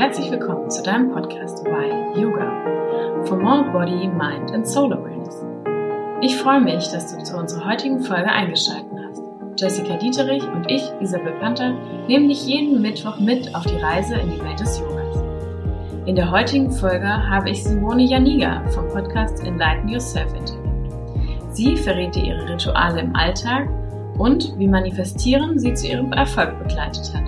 herzlich 0.00 0.30
willkommen 0.30 0.70
zu 0.70 0.82
deinem 0.82 1.10
Podcast 1.10 1.62
Why 1.66 2.18
Yoga 2.18 3.24
for 3.26 3.36
More 3.36 3.70
Body, 3.70 4.08
Mind 4.08 4.50
and 4.50 4.66
Soul 4.66 4.94
Awareness. 4.94 5.44
Ich 6.22 6.38
freue 6.38 6.62
mich, 6.62 6.88
dass 6.88 7.14
du 7.14 7.22
zu 7.22 7.36
unserer 7.36 7.66
heutigen 7.70 8.00
Folge 8.00 8.30
eingeschaltet 8.30 8.90
hast. 9.06 9.22
Jessica 9.58 9.98
Dieterich 9.98 10.42
und 10.54 10.70
ich, 10.70 10.82
Isabel 11.02 11.34
Panther, 11.38 11.74
nehmen 12.08 12.30
dich 12.30 12.46
jeden 12.46 12.80
Mittwoch 12.80 13.18
mit 13.20 13.54
auf 13.54 13.66
die 13.66 13.76
Reise 13.76 14.14
in 14.14 14.30
die 14.30 14.40
Welt 14.40 14.58
des 14.58 14.80
Yogas. 14.80 15.22
In 16.06 16.16
der 16.16 16.30
heutigen 16.30 16.70
Folge 16.70 17.06
habe 17.06 17.50
ich 17.50 17.62
Simone 17.62 18.04
Janiga 18.04 18.62
vom 18.70 18.88
Podcast 18.88 19.44
Enlighten 19.44 19.86
Yourself 19.86 20.32
interviewt. 20.32 20.94
Sie 21.50 21.76
verrät 21.76 22.14
dir 22.14 22.24
ihre 22.24 22.48
Rituale 22.48 23.02
im 23.02 23.14
Alltag 23.14 23.68
und 24.16 24.58
wie 24.58 24.66
Manifestieren 24.66 25.58
sie 25.58 25.74
zu 25.74 25.88
ihrem 25.88 26.14
Erfolg 26.14 26.58
begleitet 26.58 27.12
hat. 27.14 27.24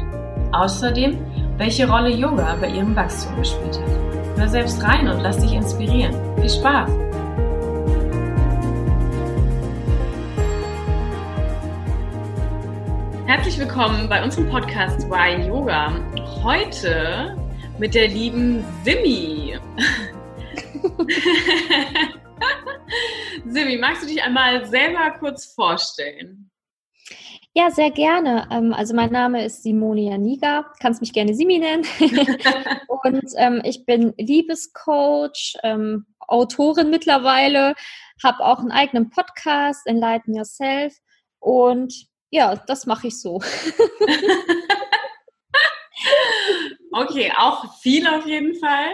Außerdem 0.52 1.18
welche 1.58 1.88
Rolle 1.88 2.10
Yoga 2.10 2.56
bei 2.60 2.68
ihrem 2.68 2.96
Wachstum 2.96 3.36
gespielt 3.36 3.78
hat. 3.78 4.38
Hör 4.38 4.48
selbst 4.48 4.82
rein 4.82 5.08
und 5.08 5.20
lass 5.20 5.38
dich 5.38 5.52
inspirieren. 5.52 6.14
Viel 6.40 6.50
Spaß! 6.50 6.90
Herzlich 13.26 13.58
willkommen 13.58 14.08
bei 14.08 14.22
unserem 14.22 14.48
Podcast 14.48 15.08
Why 15.10 15.46
Yoga. 15.46 15.92
Heute 16.42 17.36
mit 17.78 17.94
der 17.94 18.08
lieben 18.08 18.64
Simi. 18.84 19.58
Simi, 23.46 23.76
magst 23.76 24.02
du 24.02 24.06
dich 24.06 24.22
einmal 24.22 24.64
selber 24.66 25.12
kurz 25.18 25.46
vorstellen? 25.46 26.41
Ja, 27.54 27.70
sehr 27.70 27.90
gerne. 27.90 28.48
Ähm, 28.50 28.72
also 28.72 28.94
mein 28.94 29.12
Name 29.12 29.44
ist 29.44 29.62
Simone 29.62 30.00
Janiga, 30.00 30.72
kannst 30.80 31.02
mich 31.02 31.12
gerne 31.12 31.34
Simi 31.34 31.58
nennen. 31.58 31.84
und 32.88 33.24
ähm, 33.36 33.60
ich 33.62 33.84
bin 33.84 34.14
Liebescoach, 34.16 35.58
ähm, 35.62 36.06
Autorin 36.20 36.88
mittlerweile, 36.88 37.74
habe 38.22 38.42
auch 38.42 38.60
einen 38.60 38.70
eigenen 38.72 39.10
Podcast, 39.10 39.86
Enlighten 39.86 40.34
Yourself. 40.34 40.96
Und 41.40 42.06
ja, 42.30 42.56
das 42.56 42.86
mache 42.86 43.08
ich 43.08 43.20
so. 43.20 43.34
okay, 46.92 47.30
auch 47.36 47.78
viel 47.80 48.06
auf 48.06 48.24
jeden 48.24 48.54
Fall. 48.54 48.92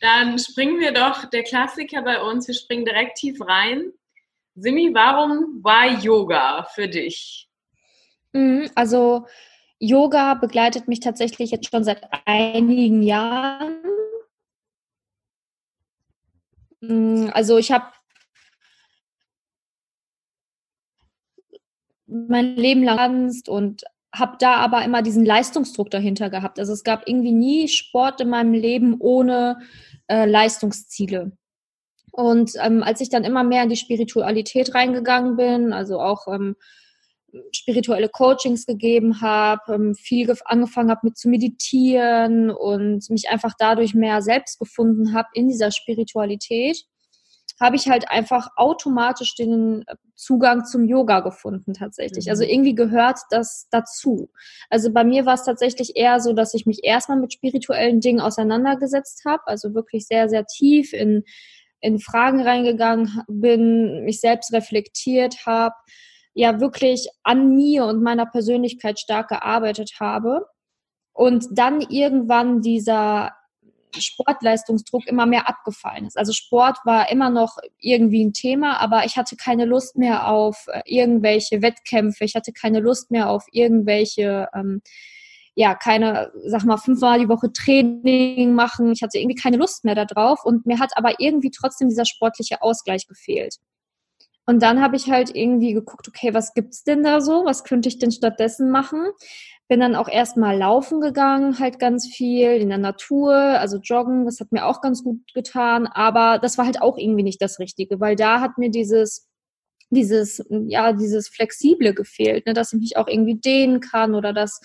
Dann 0.00 0.38
springen 0.38 0.80
wir 0.80 0.92
doch, 0.92 1.24
der 1.30 1.44
Klassiker 1.44 2.02
bei 2.02 2.20
uns, 2.20 2.46
wir 2.46 2.54
springen 2.54 2.84
direkt 2.84 3.16
tief 3.16 3.40
rein. 3.40 3.90
Simi, 4.54 4.90
warum 4.92 5.60
war 5.62 5.86
Yoga 5.86 6.64
für 6.74 6.88
dich? 6.88 7.45
Mhm, 8.36 8.70
also 8.74 9.26
Yoga 9.78 10.34
begleitet 10.34 10.88
mich 10.88 11.00
tatsächlich 11.00 11.50
jetzt 11.50 11.70
schon 11.70 11.84
seit 11.84 12.02
einigen 12.26 13.02
Jahren. 13.02 13.76
Mhm, 16.80 17.30
also 17.32 17.56
ich 17.58 17.72
habe 17.72 17.86
mein 22.06 22.56
Leben 22.56 22.84
lang 22.84 22.96
tanzt 22.98 23.48
und 23.48 23.84
habe 24.14 24.36
da 24.38 24.56
aber 24.56 24.84
immer 24.84 25.02
diesen 25.02 25.24
Leistungsdruck 25.24 25.90
dahinter 25.90 26.30
gehabt. 26.30 26.58
Also 26.58 26.72
es 26.72 26.84
gab 26.84 27.08
irgendwie 27.08 27.32
nie 27.32 27.68
Sport 27.68 28.20
in 28.20 28.28
meinem 28.30 28.52
Leben 28.52 28.96
ohne 29.00 29.58
äh, 30.08 30.26
Leistungsziele. 30.26 31.32
Und 32.12 32.52
ähm, 32.62 32.82
als 32.82 33.00
ich 33.00 33.10
dann 33.10 33.24
immer 33.24 33.44
mehr 33.44 33.64
in 33.64 33.68
die 33.68 33.76
Spiritualität 33.76 34.74
reingegangen 34.74 35.36
bin, 35.36 35.72
also 35.72 36.00
auch 36.00 36.28
ähm, 36.28 36.56
spirituelle 37.52 38.08
Coachings 38.08 38.66
gegeben 38.66 39.20
habe, 39.20 39.74
ähm, 39.74 39.94
viel 39.94 40.32
angefangen 40.44 40.90
habe 40.90 41.00
mit 41.04 41.16
zu 41.18 41.28
meditieren 41.28 42.50
und 42.50 43.08
mich 43.10 43.28
einfach 43.28 43.52
dadurch 43.58 43.94
mehr 43.94 44.22
selbst 44.22 44.58
gefunden 44.58 45.14
habe 45.14 45.28
in 45.34 45.48
dieser 45.48 45.70
Spiritualität, 45.70 46.84
habe 47.60 47.76
ich 47.76 47.88
halt 47.88 48.10
einfach 48.10 48.48
automatisch 48.56 49.34
den 49.34 49.84
Zugang 50.14 50.64
zum 50.64 50.84
Yoga 50.84 51.20
gefunden 51.20 51.72
tatsächlich. 51.72 52.28
Also 52.30 52.44
mhm. 52.44 52.50
irgendwie 52.50 52.74
gehört 52.74 53.18
das 53.30 53.66
dazu. 53.70 54.30
Also 54.68 54.92
bei 54.92 55.04
mir 55.04 55.26
war 55.26 55.34
es 55.34 55.44
tatsächlich 55.44 55.96
eher 55.96 56.20
so, 56.20 56.32
dass 56.32 56.54
ich 56.54 56.66
mich 56.66 56.80
erstmal 56.84 57.18
mit 57.18 57.32
spirituellen 57.32 58.00
Dingen 58.00 58.20
auseinandergesetzt 58.20 59.22
habe, 59.26 59.42
also 59.46 59.74
wirklich 59.74 60.06
sehr, 60.06 60.28
sehr 60.28 60.44
tief 60.44 60.92
in, 60.92 61.24
in 61.80 61.98
Fragen 61.98 62.42
reingegangen 62.42 63.22
bin, 63.28 64.04
mich 64.04 64.20
selbst 64.20 64.52
reflektiert 64.52 65.46
habe 65.46 65.74
ja 66.36 66.60
wirklich 66.60 67.08
an 67.22 67.56
mir 67.56 67.86
und 67.86 68.02
meiner 68.02 68.26
Persönlichkeit 68.26 69.00
stark 69.00 69.28
gearbeitet 69.28 69.94
habe 69.98 70.46
und 71.14 71.46
dann 71.50 71.80
irgendwann 71.80 72.60
dieser 72.60 73.32
Sportleistungsdruck 73.98 75.06
immer 75.06 75.24
mehr 75.24 75.48
abgefallen 75.48 76.04
ist. 76.04 76.18
Also 76.18 76.34
Sport 76.34 76.76
war 76.84 77.10
immer 77.10 77.30
noch 77.30 77.56
irgendwie 77.78 78.22
ein 78.22 78.34
Thema, 78.34 78.78
aber 78.82 79.06
ich 79.06 79.16
hatte 79.16 79.34
keine 79.36 79.64
Lust 79.64 79.96
mehr 79.96 80.28
auf 80.28 80.66
äh, 80.68 80.82
irgendwelche 80.84 81.62
Wettkämpfe, 81.62 82.24
ich 82.24 82.34
hatte 82.34 82.52
keine 82.52 82.80
Lust 82.80 83.10
mehr 83.10 83.30
auf 83.30 83.46
irgendwelche, 83.50 84.48
ähm, 84.54 84.82
ja, 85.54 85.74
keine, 85.74 86.32
sag 86.44 86.64
mal, 86.64 86.76
fünfmal 86.76 87.18
die 87.18 87.30
Woche 87.30 87.50
Training 87.50 88.52
machen. 88.52 88.92
Ich 88.92 89.02
hatte 89.02 89.18
irgendwie 89.18 89.40
keine 89.40 89.56
Lust 89.56 89.86
mehr 89.86 89.94
darauf 89.94 90.44
und 90.44 90.66
mir 90.66 90.78
hat 90.80 90.92
aber 90.96 91.14
irgendwie 91.18 91.50
trotzdem 91.50 91.88
dieser 91.88 92.04
sportliche 92.04 92.60
Ausgleich 92.60 93.06
gefehlt. 93.06 93.56
Und 94.46 94.62
dann 94.62 94.80
habe 94.80 94.96
ich 94.96 95.10
halt 95.10 95.34
irgendwie 95.34 95.72
geguckt, 95.72 96.06
okay, 96.08 96.32
was 96.32 96.54
gibt's 96.54 96.84
denn 96.84 97.02
da 97.02 97.20
so? 97.20 97.44
Was 97.44 97.64
könnte 97.64 97.88
ich 97.88 97.98
denn 97.98 98.12
stattdessen 98.12 98.70
machen? 98.70 99.04
Bin 99.68 99.80
dann 99.80 99.96
auch 99.96 100.08
erstmal 100.08 100.56
laufen 100.56 101.00
gegangen, 101.00 101.58
halt 101.58 101.80
ganz 101.80 102.06
viel 102.06 102.52
in 102.52 102.68
der 102.68 102.78
Natur, 102.78 103.34
also 103.34 103.78
joggen, 103.78 104.24
das 104.24 104.38
hat 104.38 104.52
mir 104.52 104.64
auch 104.64 104.80
ganz 104.80 105.02
gut 105.02 105.18
getan, 105.34 105.88
aber 105.88 106.38
das 106.38 106.56
war 106.56 106.66
halt 106.66 106.80
auch 106.80 106.96
irgendwie 106.96 107.24
nicht 107.24 107.42
das 107.42 107.58
Richtige, 107.58 107.98
weil 107.98 108.14
da 108.14 108.40
hat 108.40 108.58
mir 108.58 108.70
dieses 108.70 109.28
dieses 109.90 110.44
ja 110.50 110.92
dieses 110.92 111.28
flexible 111.28 111.94
gefehlt, 111.94 112.46
ne, 112.46 112.54
dass 112.54 112.72
ich 112.72 112.80
mich 112.80 112.96
auch 112.96 113.08
irgendwie 113.08 113.36
dehnen 113.40 113.80
kann 113.80 114.14
oder 114.14 114.32
dass 114.32 114.60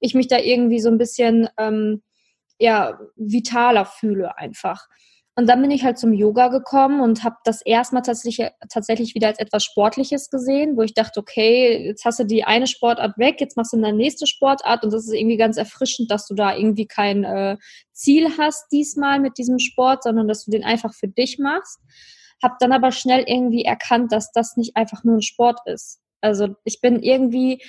ich 0.00 0.14
mich 0.14 0.28
da 0.28 0.38
irgendwie 0.38 0.80
so 0.80 0.88
ein 0.90 0.98
bisschen 0.98 1.48
ähm, 1.58 2.02
ja 2.58 2.98
vitaler 3.16 3.86
fühle 3.86 4.36
einfach. 4.38 4.88
Und 5.40 5.46
dann 5.46 5.62
bin 5.62 5.70
ich 5.70 5.84
halt 5.84 5.96
zum 5.96 6.12
Yoga 6.12 6.48
gekommen 6.48 7.00
und 7.00 7.24
habe 7.24 7.36
das 7.44 7.62
erstmal 7.62 8.02
tatsächlich, 8.02 8.46
tatsächlich 8.68 9.14
wieder 9.14 9.28
als 9.28 9.38
etwas 9.38 9.64
Sportliches 9.64 10.28
gesehen, 10.28 10.76
wo 10.76 10.82
ich 10.82 10.92
dachte, 10.92 11.18
okay, 11.18 11.82
jetzt 11.82 12.04
hast 12.04 12.20
du 12.20 12.24
die 12.24 12.44
eine 12.44 12.66
Sportart 12.66 13.16
weg, 13.16 13.40
jetzt 13.40 13.56
machst 13.56 13.72
du 13.72 13.78
eine 13.78 13.94
nächste 13.94 14.26
Sportart 14.26 14.84
und 14.84 14.92
das 14.92 15.06
ist 15.06 15.14
irgendwie 15.14 15.38
ganz 15.38 15.56
erfrischend, 15.56 16.10
dass 16.10 16.26
du 16.26 16.34
da 16.34 16.54
irgendwie 16.54 16.84
kein 16.84 17.24
äh, 17.24 17.56
Ziel 17.94 18.36
hast 18.36 18.70
diesmal 18.70 19.18
mit 19.18 19.38
diesem 19.38 19.58
Sport, 19.58 20.02
sondern 20.02 20.28
dass 20.28 20.44
du 20.44 20.50
den 20.50 20.62
einfach 20.62 20.92
für 20.92 21.08
dich 21.08 21.38
machst. 21.38 21.78
Hab 22.42 22.58
dann 22.58 22.72
aber 22.72 22.92
schnell 22.92 23.24
irgendwie 23.26 23.64
erkannt, 23.64 24.12
dass 24.12 24.32
das 24.32 24.58
nicht 24.58 24.76
einfach 24.76 25.04
nur 25.04 25.14
ein 25.14 25.22
Sport 25.22 25.60
ist. 25.64 26.02
Also 26.20 26.48
ich 26.64 26.82
bin 26.82 27.02
irgendwie 27.02 27.62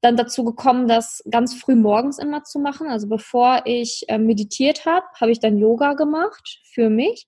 dann 0.00 0.16
dazu 0.16 0.44
gekommen, 0.44 0.88
das 0.88 1.22
ganz 1.30 1.54
früh 1.54 1.74
morgens 1.74 2.18
immer 2.18 2.44
zu 2.44 2.58
machen. 2.58 2.88
Also 2.88 3.08
bevor 3.08 3.62
ich 3.64 4.04
äh, 4.08 4.18
meditiert 4.18 4.86
habe, 4.86 5.06
habe 5.20 5.32
ich 5.32 5.40
dann 5.40 5.58
Yoga 5.58 5.94
gemacht 5.94 6.60
für 6.72 6.88
mich 6.88 7.26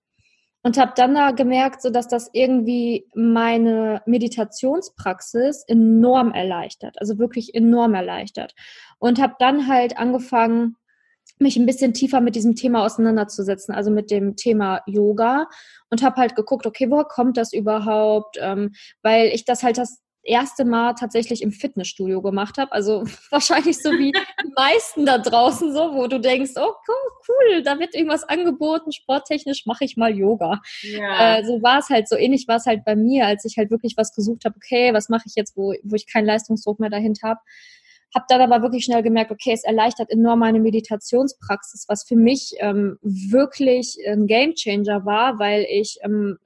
und 0.62 0.78
habe 0.78 0.92
dann 0.94 1.14
da 1.14 1.30
gemerkt, 1.32 1.82
so 1.82 1.90
dass 1.90 2.06
das 2.06 2.30
irgendwie 2.32 3.06
meine 3.14 4.02
Meditationspraxis 4.06 5.64
enorm 5.66 6.32
erleichtert, 6.32 7.00
also 7.00 7.18
wirklich 7.18 7.54
enorm 7.54 7.94
erleichtert. 7.94 8.54
Und 8.98 9.20
habe 9.20 9.34
dann 9.38 9.66
halt 9.66 9.98
angefangen, 9.98 10.76
mich 11.38 11.56
ein 11.56 11.66
bisschen 11.66 11.94
tiefer 11.94 12.20
mit 12.20 12.34
diesem 12.34 12.54
Thema 12.54 12.84
auseinanderzusetzen, 12.84 13.74
also 13.74 13.90
mit 13.90 14.10
dem 14.10 14.36
Thema 14.36 14.82
Yoga 14.86 15.48
und 15.88 16.02
habe 16.02 16.16
halt 16.16 16.36
geguckt, 16.36 16.66
okay, 16.66 16.90
woher 16.90 17.04
kommt 17.04 17.36
das 17.36 17.52
überhaupt? 17.52 18.36
Ähm, 18.40 18.72
weil 19.02 19.28
ich 19.28 19.44
das 19.44 19.62
halt 19.62 19.78
das 19.78 20.02
erste 20.22 20.64
Mal 20.64 20.94
tatsächlich 20.94 21.42
im 21.42 21.52
Fitnessstudio 21.52 22.22
gemacht 22.22 22.58
habe. 22.58 22.72
Also 22.72 23.04
wahrscheinlich 23.30 23.78
so 23.78 23.90
wie 23.90 24.12
die 24.12 24.52
meisten 24.56 25.06
da 25.06 25.18
draußen 25.18 25.72
so, 25.72 25.94
wo 25.94 26.06
du 26.06 26.20
denkst, 26.20 26.52
oh 26.56 26.72
cool, 27.28 27.62
da 27.62 27.78
wird 27.78 27.94
irgendwas 27.94 28.24
angeboten, 28.24 28.92
sporttechnisch 28.92 29.66
mache 29.66 29.84
ich 29.84 29.96
mal 29.96 30.14
Yoga. 30.14 30.60
Ja. 30.82 31.38
Äh, 31.38 31.44
so 31.44 31.62
war 31.62 31.78
es 31.78 31.88
halt, 31.88 32.08
so 32.08 32.16
ähnlich 32.16 32.46
war 32.48 32.56
es 32.56 32.66
halt 32.66 32.84
bei 32.84 32.96
mir, 32.96 33.26
als 33.26 33.44
ich 33.44 33.56
halt 33.56 33.70
wirklich 33.70 33.94
was 33.96 34.14
gesucht 34.14 34.44
habe, 34.44 34.56
okay, 34.56 34.92
was 34.92 35.08
mache 35.08 35.24
ich 35.26 35.34
jetzt, 35.36 35.56
wo, 35.56 35.74
wo 35.82 35.94
ich 35.94 36.06
keinen 36.06 36.26
Leistungsdruck 36.26 36.80
mehr 36.80 36.90
dahinter 36.90 37.28
habe. 37.28 37.40
Habe 38.14 38.24
dann 38.28 38.40
aber 38.40 38.62
wirklich 38.62 38.84
schnell 38.84 39.04
gemerkt, 39.04 39.30
okay, 39.30 39.52
es 39.52 39.62
erleichtert 39.62 40.10
enorm 40.10 40.40
meine 40.40 40.58
Meditationspraxis, 40.58 41.84
was 41.86 42.04
für 42.04 42.16
mich 42.16 42.54
ähm, 42.58 42.98
wirklich 43.02 43.98
ein 44.04 44.26
Gamechanger 44.26 45.06
war, 45.06 45.38
weil 45.38 45.64
ich, 45.70 45.98
ähm, 46.02 46.38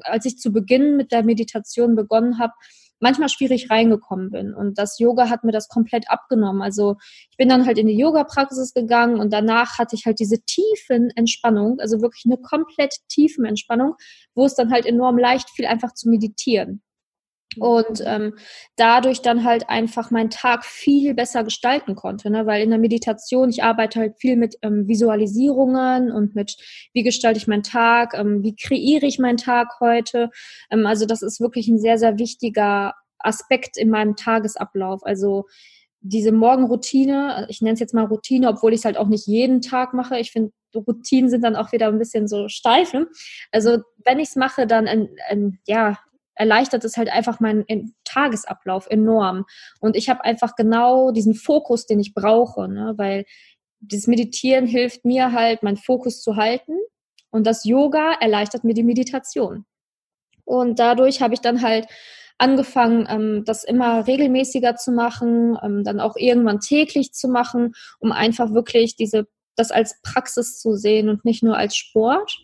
als 0.00 0.26
ich 0.26 0.38
zu 0.38 0.52
Beginn 0.52 0.96
mit 0.96 1.12
der 1.12 1.22
Meditation 1.22 1.96
begonnen 1.96 2.38
habe, 2.38 2.52
manchmal 3.00 3.28
schwierig 3.28 3.70
reingekommen 3.70 4.30
bin. 4.30 4.54
Und 4.54 4.78
das 4.78 4.98
Yoga 4.98 5.28
hat 5.28 5.44
mir 5.44 5.52
das 5.52 5.68
komplett 5.68 6.10
abgenommen. 6.10 6.62
Also 6.62 6.96
ich 7.30 7.36
bin 7.36 7.48
dann 7.48 7.66
halt 7.66 7.78
in 7.78 7.86
die 7.86 7.98
Yoga-Praxis 7.98 8.72
gegangen 8.72 9.20
und 9.20 9.32
danach 9.32 9.78
hatte 9.78 9.96
ich 9.96 10.06
halt 10.06 10.18
diese 10.18 10.42
tiefen 10.42 11.10
Entspannung, 11.16 11.78
also 11.80 12.00
wirklich 12.00 12.24
eine 12.26 12.38
komplett 12.38 12.94
tiefen 13.08 13.44
Entspannung, 13.44 13.94
wo 14.34 14.44
es 14.44 14.54
dann 14.54 14.70
halt 14.70 14.86
enorm 14.86 15.18
leicht 15.18 15.50
fiel, 15.50 15.66
einfach 15.66 15.92
zu 15.92 16.08
meditieren. 16.08 16.82
Und 17.58 18.02
ähm, 18.04 18.34
dadurch 18.76 19.22
dann 19.22 19.44
halt 19.44 19.68
einfach 19.68 20.10
meinen 20.10 20.30
Tag 20.30 20.64
viel 20.64 21.14
besser 21.14 21.44
gestalten 21.44 21.94
konnte, 21.94 22.30
ne? 22.30 22.46
weil 22.46 22.62
in 22.62 22.70
der 22.70 22.78
Meditation, 22.78 23.48
ich 23.48 23.62
arbeite 23.62 24.00
halt 24.00 24.18
viel 24.18 24.36
mit 24.36 24.56
ähm, 24.62 24.86
Visualisierungen 24.88 26.10
und 26.12 26.34
mit, 26.34 26.56
wie 26.92 27.02
gestalte 27.02 27.38
ich 27.38 27.46
meinen 27.46 27.62
Tag, 27.62 28.14
ähm, 28.14 28.42
wie 28.42 28.54
kreiere 28.56 29.06
ich 29.06 29.18
meinen 29.18 29.38
Tag 29.38 29.80
heute. 29.80 30.30
Ähm, 30.70 30.86
also 30.86 31.06
das 31.06 31.22
ist 31.22 31.40
wirklich 31.40 31.68
ein 31.68 31.78
sehr, 31.78 31.98
sehr 31.98 32.18
wichtiger 32.18 32.94
Aspekt 33.18 33.76
in 33.78 33.88
meinem 33.88 34.16
Tagesablauf. 34.16 35.04
Also 35.04 35.46
diese 36.00 36.32
Morgenroutine, 36.32 37.46
ich 37.48 37.62
nenne 37.62 37.74
es 37.74 37.80
jetzt 37.80 37.94
mal 37.94 38.04
Routine, 38.04 38.48
obwohl 38.48 38.72
ich 38.72 38.80
es 38.80 38.84
halt 38.84 38.96
auch 38.96 39.08
nicht 39.08 39.26
jeden 39.26 39.60
Tag 39.60 39.94
mache. 39.94 40.18
Ich 40.18 40.30
finde, 40.30 40.52
Routinen 40.74 41.30
sind 41.30 41.42
dann 41.42 41.56
auch 41.56 41.72
wieder 41.72 41.88
ein 41.88 41.98
bisschen 41.98 42.28
so 42.28 42.48
steif. 42.48 42.92
Ne? 42.92 43.06
Also 43.50 43.78
wenn 44.04 44.18
ich 44.18 44.28
es 44.28 44.36
mache, 44.36 44.66
dann 44.66 44.86
ähm, 44.86 45.08
ähm, 45.30 45.58
ja, 45.66 45.98
erleichtert 46.36 46.84
es 46.84 46.96
halt 46.96 47.08
einfach 47.08 47.40
meinen 47.40 47.94
Tagesablauf 48.04 48.86
enorm. 48.88 49.44
Und 49.80 49.96
ich 49.96 50.08
habe 50.08 50.24
einfach 50.24 50.54
genau 50.54 51.10
diesen 51.10 51.34
Fokus, 51.34 51.86
den 51.86 51.98
ich 51.98 52.14
brauche, 52.14 52.68
ne? 52.68 52.94
weil 52.96 53.24
das 53.80 54.06
Meditieren 54.06 54.66
hilft 54.66 55.04
mir 55.04 55.32
halt, 55.32 55.62
meinen 55.62 55.76
Fokus 55.76 56.22
zu 56.22 56.36
halten. 56.36 56.78
Und 57.30 57.46
das 57.46 57.64
Yoga 57.64 58.12
erleichtert 58.20 58.64
mir 58.64 58.74
die 58.74 58.82
Meditation. 58.82 59.64
Und 60.44 60.78
dadurch 60.78 61.20
habe 61.20 61.34
ich 61.34 61.40
dann 61.40 61.60
halt 61.62 61.86
angefangen, 62.38 63.06
ähm, 63.08 63.44
das 63.44 63.64
immer 63.64 64.06
regelmäßiger 64.06 64.76
zu 64.76 64.92
machen, 64.92 65.58
ähm, 65.62 65.84
dann 65.84 66.00
auch 66.00 66.16
irgendwann 66.16 66.60
täglich 66.60 67.12
zu 67.12 67.28
machen, 67.28 67.72
um 67.98 68.12
einfach 68.12 68.52
wirklich 68.52 68.96
diese, 68.96 69.26
das 69.56 69.70
als 69.70 70.00
Praxis 70.02 70.58
zu 70.58 70.76
sehen 70.76 71.08
und 71.08 71.24
nicht 71.24 71.42
nur 71.42 71.56
als 71.56 71.76
Sport. 71.76 72.36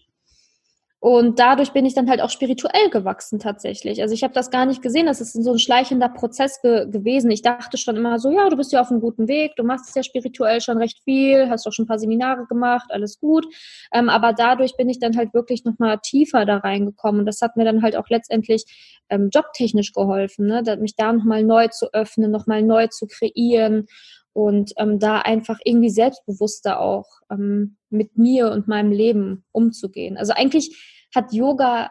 Und 1.03 1.41
dadurch 1.41 1.73
bin 1.73 1.85
ich 1.85 1.95
dann 1.95 2.09
halt 2.09 2.21
auch 2.21 2.31
spirituell 2.31 2.89
gewachsen 2.91 3.41
tatsächlich. 3.41 4.01
Also 4.03 4.15
ich 4.15 4.23
habe 4.23 4.35
das 4.35 4.53
gar 4.53 4.67
nicht 4.67 4.83
gesehen, 4.83 5.07
das 5.07 5.21
ist 5.21 5.33
so 5.33 5.51
ein 5.51 5.59
schleichender 5.59 6.09
Prozess 6.09 6.63
ge 6.63 6.89
gewesen. 6.89 7.29
Ich 7.33 7.43
dachte 7.43 7.77
schon 7.77 7.97
immer 7.97 8.21
so, 8.21 8.31
ja, 8.31 8.49
du 8.49 8.57
bist 8.57 8.71
ja 8.71 8.81
auf 8.81 8.93
einem 8.93 9.01
guten 9.01 9.27
Weg, 9.27 9.57
du 9.57 9.65
machst 9.65 9.97
ja 9.97 10.05
spirituell 10.05 10.61
schon 10.61 10.79
recht 10.79 11.03
viel, 11.03 11.51
hast 11.51 11.67
auch 11.67 11.73
schon 11.73 11.87
ein 11.87 11.89
paar 11.89 11.99
Seminare 11.99 12.47
gemacht, 12.47 12.89
alles 12.91 13.19
gut. 13.19 13.53
Ähm, 13.93 14.09
aber 14.09 14.33
dadurch 14.33 14.77
bin 14.77 14.89
ich 14.89 15.01
dann 15.01 15.17
halt 15.17 15.35
wirklich 15.35 15.65
nochmal 15.65 15.99
tiefer 15.99 16.45
da 16.47 16.59
reingekommen. 16.59 17.23
Und 17.23 17.27
das 17.27 17.41
hat 17.41 17.57
mir 17.57 17.65
dann 17.65 17.83
halt 17.83 17.97
auch 17.97 18.09
letztendlich 18.09 18.65
ähm, 19.11 19.29
jobtechnisch 19.35 19.93
geholfen, 19.93 20.47
ne? 20.47 20.63
mich 20.79 20.95
da 20.95 21.13
nochmal 21.13 21.43
neu 21.43 21.67
zu 21.67 21.93
öffnen, 21.93 22.31
nochmal 22.31 22.63
neu 22.63 22.87
zu 22.87 23.09
kreieren 23.09 23.89
und 24.35 24.73
ähm, 24.77 25.01
da 25.01 25.19
einfach 25.19 25.59
irgendwie 25.65 25.91
selbstbewusster 25.91 26.81
auch 26.81 27.09
ähm, 27.29 27.77
mit 27.91 28.17
mir 28.17 28.53
und 28.53 28.69
meinem 28.69 28.93
Leben 28.93 29.45
umzugehen. 29.51 30.17
Also 30.17 30.33
eigentlich 30.33 30.92
hat 31.15 31.33
Yoga 31.33 31.91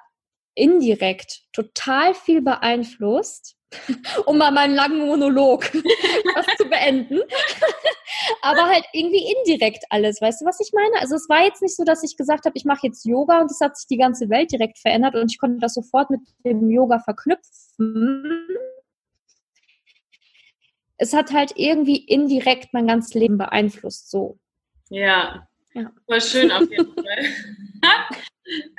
indirekt 0.56 1.44
total 1.53 2.13
viel 2.13 2.41
beeinflusst, 2.41 3.56
um 4.25 4.38
mal 4.38 4.51
meinen 4.51 4.75
langen 4.75 5.06
Monolog 5.06 5.65
zu 6.57 6.65
beenden. 6.69 7.21
Aber 8.41 8.68
halt 8.68 8.85
irgendwie 8.94 9.33
indirekt 9.33 9.85
alles, 9.89 10.21
weißt 10.21 10.41
du, 10.41 10.45
was 10.45 10.59
ich 10.59 10.71
meine? 10.73 11.00
Also 11.00 11.15
es 11.15 11.29
war 11.29 11.44
jetzt 11.44 11.62
nicht 11.62 11.75
so, 11.75 11.83
dass 11.83 12.03
ich 12.03 12.18
gesagt 12.18 12.45
habe, 12.45 12.57
ich 12.57 12.65
mache 12.65 12.88
jetzt 12.88 13.06
Yoga 13.06 13.41
und 13.41 13.50
es 13.50 13.62
hat 13.62 13.77
sich 13.77 13.88
die 13.88 13.97
ganze 13.97 14.29
Welt 14.29 14.51
direkt 14.51 14.79
verändert 14.79 15.15
und 15.15 15.31
ich 15.31 15.39
konnte 15.39 15.59
das 15.59 15.73
sofort 15.73 16.09
mit 16.09 16.21
dem 16.45 16.69
Yoga 16.69 17.00
verknüpfen. 17.00 18.47
Es 20.97 21.13
hat 21.13 21.31
halt 21.31 21.53
irgendwie 21.56 21.97
indirekt 21.97 22.73
mein 22.73 22.88
ganzes 22.88 23.13
Leben 23.15 23.38
beeinflusst, 23.38 24.12
so. 24.12 24.38
Ja, 24.89 25.47
ja. 25.73 25.91
Voll 26.06 26.21
schön 26.21 26.51
auf 26.51 26.69
jeden 26.69 26.94
Fall. 26.95 27.25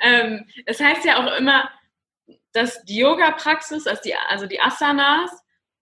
ähm, 0.01 0.45
es 0.65 0.79
heißt 0.79 1.05
ja 1.05 1.23
auch 1.23 1.37
immer, 1.37 1.69
dass 2.53 2.83
die 2.85 2.97
Yoga-Praxis, 2.97 3.87
also 3.87 4.01
die, 4.03 4.15
also 4.15 4.45
die 4.45 4.61
Asanas, 4.61 5.31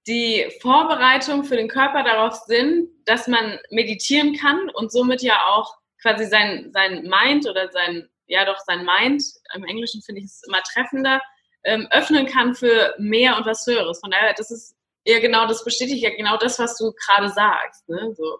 die 0.07 0.49
Vorbereitung 0.61 1.43
für 1.43 1.55
den 1.55 1.67
Körper 1.67 2.03
darauf 2.03 2.33
sind, 2.33 2.89
dass 3.05 3.27
man 3.27 3.59
meditieren 3.69 4.35
kann 4.35 4.69
und 4.69 4.91
somit 4.91 5.21
ja 5.21 5.45
auch 5.47 5.75
quasi 6.01 6.25
sein, 6.25 6.71
sein 6.73 7.03
Mind 7.03 7.47
oder 7.47 7.69
sein, 7.71 8.09
ja 8.25 8.45
doch 8.45 8.57
sein 8.65 8.85
Mind, 8.85 9.23
im 9.53 9.63
Englischen 9.65 10.01
finde 10.01 10.21
ich 10.21 10.25
es 10.25 10.41
immer 10.47 10.61
treffender, 10.63 11.21
ähm, 11.63 11.87
öffnen 11.91 12.25
kann 12.25 12.55
für 12.55 12.95
mehr 12.97 13.37
und 13.37 13.45
was 13.45 13.65
Höheres. 13.67 13.99
Von 13.99 14.11
daher, 14.11 14.33
das 14.33 14.49
ist 14.49 14.75
ja 15.05 15.19
genau, 15.19 15.45
das 15.47 15.63
bestätigt 15.63 16.01
ja 16.01 16.09
genau 16.15 16.37
das, 16.37 16.57
was 16.57 16.77
du 16.77 16.91
gerade 16.93 17.29
sagst. 17.29 17.87
Ne? 17.87 18.13
So. 18.15 18.39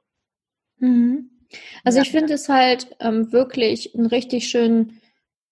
Mhm. 0.78 1.41
Also 1.84 1.98
ja. 1.98 2.04
ich 2.04 2.12
finde 2.12 2.34
es 2.34 2.50
halt 2.50 2.96
ähm, 3.00 3.32
wirklich 3.32 3.94
ein 3.96 4.06
richtig 4.06 4.48
schön, 4.48 5.00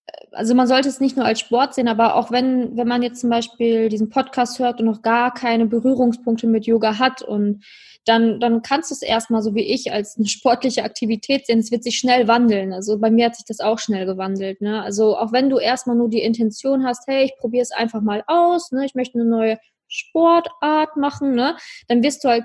äh, 0.06 0.12
also 0.32 0.56
man 0.56 0.68
sollte 0.68 0.90
es 0.90 1.00
nicht 1.00 1.18
nur 1.18 1.26
als 1.26 1.40
Sport 1.40 1.74
sehen, 1.74 1.88
aber 1.88 2.16
auch 2.16 2.32
wenn, 2.32 2.78
wenn 2.78 2.88
man 2.88 3.02
jetzt 3.02 3.22
zum 3.22 3.30
Beispiel 3.30 3.90
diesen 3.90 4.10
Podcast 4.10 4.60
hört 4.60 4.80
und 4.80 4.86
noch 4.86 5.02
gar 5.02 5.34
keine 5.34 5.66
Berührungspunkte 5.66 6.48
mit 6.48 6.66
Yoga 6.66 7.00
hat 7.00 7.22
und 7.22 7.64
dann, 8.06 8.40
dann 8.40 8.62
kannst 8.62 8.92
du 8.92 8.96
es 8.96 9.02
erstmal 9.02 9.42
so 9.42 9.54
wie 9.56 9.64
ich 9.64 9.92
als 9.92 10.18
eine 10.18 10.28
sportliche 10.28 10.84
Aktivität 10.84 11.46
sehen. 11.46 11.60
Es 11.60 11.72
wird 11.72 11.84
sich 11.84 11.98
schnell 11.98 12.28
wandeln. 12.28 12.74
Also 12.74 13.00
bei 13.00 13.12
mir 13.12 13.26
hat 13.26 13.36
sich 13.36 13.46
das 13.46 13.60
auch 13.60 13.80
schnell 13.80 14.06
gewandelt. 14.06 14.62
Ne? 14.62 14.82
Also 14.82 15.18
auch 15.18 15.32
wenn 15.32 15.50
du 15.50 15.60
erstmal 15.60 15.96
nur 15.96 16.10
die 16.10 16.22
Intention 16.22 16.86
hast, 16.86 17.08
hey, 17.08 17.26
ich 17.26 17.38
probiere 17.38 17.64
es 17.64 17.72
einfach 17.72 18.02
mal 18.02 18.24
aus, 18.28 18.72
ne? 18.72 18.86
ich 18.86 18.96
möchte 18.96 19.20
eine 19.20 19.30
neue 19.30 19.58
Sportart 19.88 20.98
machen, 20.98 21.34
ne? 21.34 21.56
dann 21.88 22.04
wirst 22.04 22.24
du 22.24 22.30
halt 22.30 22.44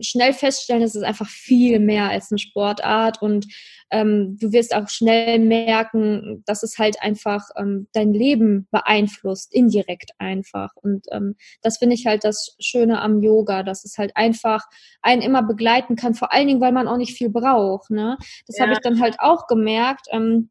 schnell 0.00 0.32
feststellen, 0.32 0.82
es 0.82 0.94
ist 0.94 1.02
einfach 1.02 1.28
viel 1.28 1.78
mehr 1.80 2.10
als 2.10 2.30
eine 2.30 2.38
Sportart 2.38 3.22
und 3.22 3.46
ähm, 3.90 4.36
du 4.40 4.52
wirst 4.52 4.74
auch 4.74 4.88
schnell 4.88 5.38
merken, 5.38 6.42
dass 6.46 6.62
es 6.62 6.78
halt 6.78 7.00
einfach 7.00 7.42
ähm, 7.56 7.86
dein 7.92 8.12
Leben 8.12 8.66
beeinflusst, 8.70 9.54
indirekt 9.54 10.10
einfach. 10.18 10.70
Und 10.74 11.06
ähm, 11.12 11.36
das 11.62 11.78
finde 11.78 11.94
ich 11.94 12.06
halt 12.06 12.24
das 12.24 12.56
Schöne 12.58 13.00
am 13.00 13.22
Yoga, 13.22 13.62
dass 13.62 13.84
es 13.84 13.96
halt 13.98 14.16
einfach 14.16 14.64
einen 15.02 15.22
immer 15.22 15.42
begleiten 15.42 15.96
kann, 15.96 16.14
vor 16.14 16.32
allen 16.32 16.48
Dingen, 16.48 16.60
weil 16.60 16.72
man 16.72 16.88
auch 16.88 16.96
nicht 16.96 17.16
viel 17.16 17.30
braucht. 17.30 17.90
Ne? 17.90 18.16
Das 18.46 18.56
ja. 18.58 18.64
habe 18.64 18.72
ich 18.72 18.80
dann 18.80 19.00
halt 19.00 19.16
auch 19.20 19.46
gemerkt. 19.46 20.06
Ähm, 20.10 20.50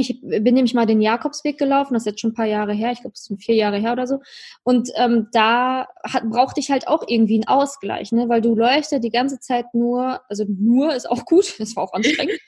ich 0.00 0.20
bin 0.20 0.54
nämlich 0.54 0.74
mal 0.74 0.86
den 0.86 1.00
Jakobsweg 1.00 1.58
gelaufen, 1.58 1.94
das 1.94 2.02
ist 2.02 2.06
jetzt 2.06 2.20
schon 2.20 2.30
ein 2.30 2.34
paar 2.34 2.46
Jahre 2.46 2.72
her, 2.72 2.92
ich 2.92 3.00
glaube, 3.00 3.14
es 3.14 3.24
sind 3.24 3.42
vier 3.42 3.54
Jahre 3.54 3.78
her 3.78 3.92
oder 3.92 4.06
so. 4.06 4.20
Und 4.62 4.90
ähm, 4.96 5.28
da 5.32 5.88
hat, 6.04 6.24
brauchte 6.30 6.60
ich 6.60 6.70
halt 6.70 6.88
auch 6.88 7.04
irgendwie 7.06 7.34
einen 7.34 7.48
Ausgleich, 7.48 8.12
ne? 8.12 8.28
weil 8.28 8.40
du 8.40 8.54
läufst 8.54 8.92
ja 8.92 8.98
die 8.98 9.10
ganze 9.10 9.40
Zeit 9.40 9.66
nur, 9.74 10.20
also 10.28 10.44
nur 10.48 10.94
ist 10.94 11.10
auch 11.10 11.24
gut, 11.24 11.54
das 11.58 11.76
war 11.76 11.84
auch 11.84 11.92
anstrengend, 11.92 12.38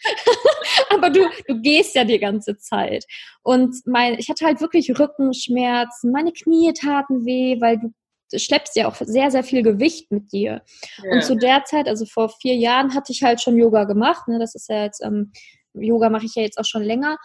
aber 0.90 1.10
du, 1.10 1.28
du 1.46 1.60
gehst 1.60 1.94
ja 1.94 2.04
die 2.04 2.18
ganze 2.18 2.56
Zeit. 2.58 3.04
Und 3.42 3.76
mein, 3.86 4.14
ich 4.18 4.28
hatte 4.28 4.44
halt 4.46 4.60
wirklich 4.60 4.98
Rückenschmerzen, 4.98 6.12
meine 6.12 6.32
Knie 6.32 6.72
taten 6.72 7.24
weh, 7.26 7.60
weil 7.60 7.78
du 7.78 7.92
schleppst 8.38 8.76
ja 8.76 8.88
auch 8.88 8.94
sehr, 8.94 9.30
sehr 9.30 9.44
viel 9.44 9.62
Gewicht 9.62 10.10
mit 10.10 10.32
dir. 10.32 10.62
Ja. 11.02 11.12
Und 11.12 11.24
zu 11.24 11.36
der 11.36 11.64
Zeit, 11.64 11.86
also 11.86 12.06
vor 12.06 12.30
vier 12.40 12.54
Jahren, 12.54 12.94
hatte 12.94 13.12
ich 13.12 13.22
halt 13.22 13.42
schon 13.42 13.58
Yoga 13.58 13.84
gemacht. 13.84 14.26
Ne? 14.28 14.38
Das 14.38 14.54
ist 14.54 14.70
ja 14.70 14.84
jetzt 14.84 15.04
ähm, 15.04 15.32
Yoga 15.74 16.10
mache 16.10 16.26
ich 16.26 16.34
ja 16.34 16.42
jetzt 16.42 16.58
auch 16.58 16.64
schon 16.64 16.82
länger. 16.82 17.16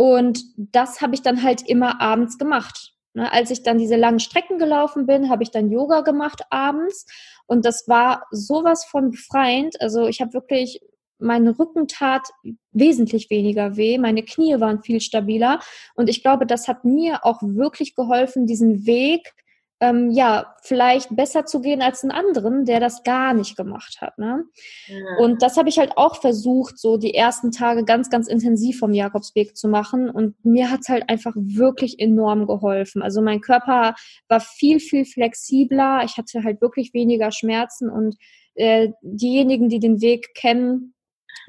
Und 0.00 0.44
das 0.56 1.02
habe 1.02 1.14
ich 1.14 1.20
dann 1.20 1.42
halt 1.42 1.68
immer 1.68 2.00
abends 2.00 2.38
gemacht. 2.38 2.94
Ne, 3.12 3.30
als 3.30 3.50
ich 3.50 3.62
dann 3.62 3.76
diese 3.76 3.96
langen 3.96 4.18
Strecken 4.18 4.58
gelaufen 4.58 5.04
bin, 5.04 5.28
habe 5.28 5.42
ich 5.42 5.50
dann 5.50 5.70
Yoga 5.70 6.00
gemacht 6.00 6.40
abends. 6.48 7.04
Und 7.46 7.66
das 7.66 7.86
war 7.86 8.24
sowas 8.30 8.86
von 8.86 9.10
befreiend. 9.10 9.78
Also 9.78 10.06
ich 10.06 10.22
habe 10.22 10.32
wirklich, 10.32 10.80
mein 11.18 11.46
Rücken 11.46 11.86
tat 11.86 12.26
wesentlich 12.72 13.28
weniger 13.28 13.76
weh, 13.76 13.98
meine 13.98 14.22
Knie 14.22 14.58
waren 14.58 14.82
viel 14.82 15.02
stabiler. 15.02 15.60
Und 15.94 16.08
ich 16.08 16.22
glaube, 16.22 16.46
das 16.46 16.66
hat 16.66 16.86
mir 16.86 17.26
auch 17.26 17.42
wirklich 17.42 17.94
geholfen, 17.94 18.46
diesen 18.46 18.86
Weg 18.86 19.34
ähm, 19.80 20.10
ja, 20.10 20.54
vielleicht 20.62 21.14
besser 21.16 21.46
zu 21.46 21.60
gehen 21.60 21.80
als 21.80 22.02
einen 22.02 22.10
anderen, 22.10 22.66
der 22.66 22.80
das 22.80 23.02
gar 23.02 23.32
nicht 23.32 23.56
gemacht 23.56 23.98
hat. 24.00 24.18
Ne? 24.18 24.44
Ja. 24.86 25.24
Und 25.24 25.42
das 25.42 25.56
habe 25.56 25.70
ich 25.70 25.78
halt 25.78 25.96
auch 25.96 26.20
versucht, 26.20 26.78
so 26.78 26.98
die 26.98 27.14
ersten 27.14 27.50
Tage 27.50 27.84
ganz, 27.84 28.10
ganz 28.10 28.28
intensiv 28.28 28.78
vom 28.78 28.92
Jakobsweg 28.92 29.56
zu 29.56 29.68
machen. 29.68 30.10
Und 30.10 30.36
mir 30.44 30.70
hat 30.70 30.80
es 30.82 30.88
halt 30.88 31.08
einfach 31.08 31.32
wirklich 31.34 31.98
enorm 31.98 32.46
geholfen. 32.46 33.02
Also 33.02 33.22
mein 33.22 33.40
Körper 33.40 33.94
war 34.28 34.40
viel, 34.40 34.80
viel 34.80 35.06
flexibler. 35.06 36.02
Ich 36.04 36.18
hatte 36.18 36.44
halt 36.44 36.60
wirklich 36.60 36.92
weniger 36.92 37.32
Schmerzen 37.32 37.88
und 37.88 38.16
äh, 38.54 38.90
diejenigen, 39.00 39.70
die 39.70 39.80
den 39.80 40.02
Weg 40.02 40.34
kennen, 40.34 40.94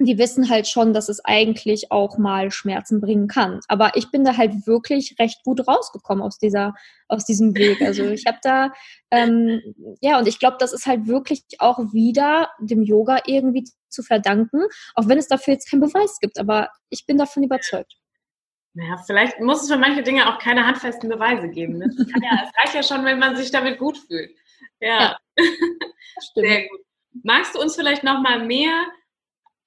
die 0.06 0.18
wissen 0.18 0.50
halt 0.50 0.68
schon, 0.68 0.94
dass 0.94 1.10
es 1.10 1.24
eigentlich 1.26 1.92
auch 1.92 2.18
mal 2.18 2.52
Schmerzen 2.52 3.02
bringen 3.02 3.28
kann. 3.28 3.60
Aber 3.68 3.92
ich 3.96 4.12
bin 4.12 4.24
da 4.24 4.38
halt 4.38 4.68
wirklich 4.68 5.16
recht 5.20 5.44
gut 5.44 5.68
rausgekommen 5.68 6.24
aus 6.24 6.38
dieser, 6.38 6.74
aus 7.08 7.26
diesem 7.26 7.56
Weg. 7.56 7.82
Also 7.82 8.06
ich 8.06 8.26
habe 8.26 8.40
da, 8.42 8.72
ähm, 9.12 9.62
ja, 10.02 10.20
und 10.20 10.28
ich 10.28 10.40
glaube, 10.40 10.58
das 10.60 10.74
ist 10.74 10.86
halt 10.86 11.08
wirklich 11.08 11.44
auch 11.60 11.80
wieder 11.94 12.50
dem 12.60 12.84
Yoga 12.84 13.20
irgendwie 13.26 13.66
zu 13.90 14.04
verdanken, 14.04 14.64
auch 14.96 15.08
wenn 15.08 15.18
es 15.18 15.28
dafür 15.28 15.54
jetzt 15.56 15.70
keinen 15.70 15.82
Beweis 15.82 16.20
gibt. 16.20 16.40
Aber 16.40 16.70
ich 16.90 17.06
bin 17.06 17.18
davon 17.18 17.44
überzeugt. 17.44 17.96
Naja, 18.74 18.98
vielleicht 19.06 19.40
muss 19.42 19.64
es 19.64 19.70
für 19.70 19.78
manche 19.78 20.02
Dinge 20.02 20.30
auch 20.30 20.40
keine 20.40 20.66
handfesten 20.66 21.10
Beweise 21.10 21.50
geben. 21.50 21.78
Ne? 21.78 21.90
Ja, 22.24 22.44
es 22.46 22.58
reicht 22.58 22.76
ja 22.76 22.84
schon, 22.84 23.04
wenn 23.04 23.20
man 23.20 23.36
sich 23.36 23.52
damit 23.52 23.78
gut 23.78 23.98
fühlt. 23.98 24.32
Ja, 24.80 25.18
ja 25.18 25.18
Sehr 26.36 26.68
gut. 26.70 26.80
Magst 27.24 27.56
du 27.56 27.60
uns 27.60 27.76
vielleicht 27.76 28.04
noch 28.04 28.22
mal 28.22 28.46
mehr 28.46 28.88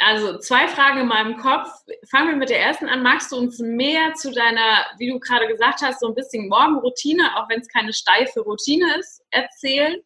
also 0.05 0.39
zwei 0.39 0.69
Fragen 0.69 1.01
in 1.01 1.07
meinem 1.07 1.37
Kopf. 1.37 1.69
Fangen 2.11 2.29
wir 2.29 2.37
mit 2.37 2.51
der 2.51 2.61
ersten 2.61 2.87
an. 2.87 3.03
Magst 3.03 3.33
du 3.33 3.37
uns 3.37 3.59
mehr 3.59 4.15
zu 4.15 4.33
deiner, 4.33 4.85
wie 4.99 5.09
du 5.09 5.19
gerade 5.19 5.47
gesagt 5.47 5.81
hast, 5.83 6.01
so 6.01 6.09
ein 6.09 6.15
bisschen 6.15 6.49
Morgenroutine, 6.49 7.37
auch 7.37 7.49
wenn 7.49 7.61
es 7.61 7.69
keine 7.69 7.93
steife 7.93 8.41
Routine 8.41 8.99
ist, 8.99 9.23
erzählen? 9.31 10.01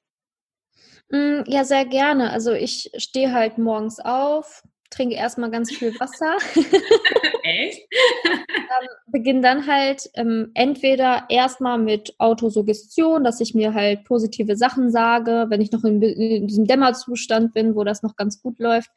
Mm, 1.10 1.42
ja, 1.46 1.64
sehr 1.64 1.84
gerne. 1.84 2.30
Also 2.30 2.52
ich 2.52 2.90
stehe 2.96 3.32
halt 3.32 3.58
morgens 3.58 3.98
auf, 3.98 4.62
trinke 4.90 5.16
erstmal 5.16 5.50
ganz 5.50 5.70
viel 5.70 5.98
Wasser. 5.98 6.36
Echt? 7.42 7.88
ähm, 8.24 8.88
beginne 9.06 9.40
dann 9.40 9.66
halt 9.66 10.08
ähm, 10.14 10.50
entweder 10.54 11.24
erstmal 11.28 11.78
mit 11.78 12.14
Autosuggestion, 12.18 13.24
dass 13.24 13.40
ich 13.40 13.54
mir 13.54 13.74
halt 13.74 14.04
positive 14.04 14.56
Sachen 14.56 14.90
sage, 14.90 15.46
wenn 15.48 15.60
ich 15.60 15.72
noch 15.72 15.84
in, 15.84 16.02
in 16.02 16.46
diesem 16.46 16.66
Dämmerzustand 16.66 17.54
bin, 17.54 17.74
wo 17.74 17.84
das 17.84 18.02
noch 18.02 18.16
ganz 18.16 18.40
gut 18.42 18.58
läuft. 18.58 18.90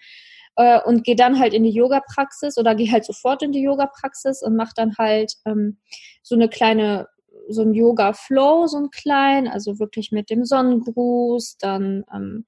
Äh, 0.56 0.82
und 0.84 1.04
gehe 1.04 1.16
dann 1.16 1.40
halt 1.40 1.54
in 1.54 1.64
die 1.64 1.72
Yoga-Praxis 1.72 2.58
oder 2.58 2.76
gehe 2.76 2.92
halt 2.92 3.06
sofort 3.06 3.42
in 3.44 3.52
die 3.52 3.62
Yoga-Praxis 3.62 4.42
und 4.44 4.56
mache 4.56 4.74
dann 4.76 4.98
halt 4.98 5.34
ähm, 5.46 5.78
so 6.24 6.36
eine 6.36 6.50
kleine 6.50 7.08
so 7.48 7.64
ein 7.64 7.74
Yoga-Flow, 7.74 8.68
so 8.68 8.78
ein 8.78 8.90
klein, 8.92 9.48
also 9.48 9.80
wirklich 9.80 10.12
mit 10.12 10.30
dem 10.30 10.46
Sonnengruß, 10.46 11.58
dann 11.60 12.04
ähm, 12.14 12.46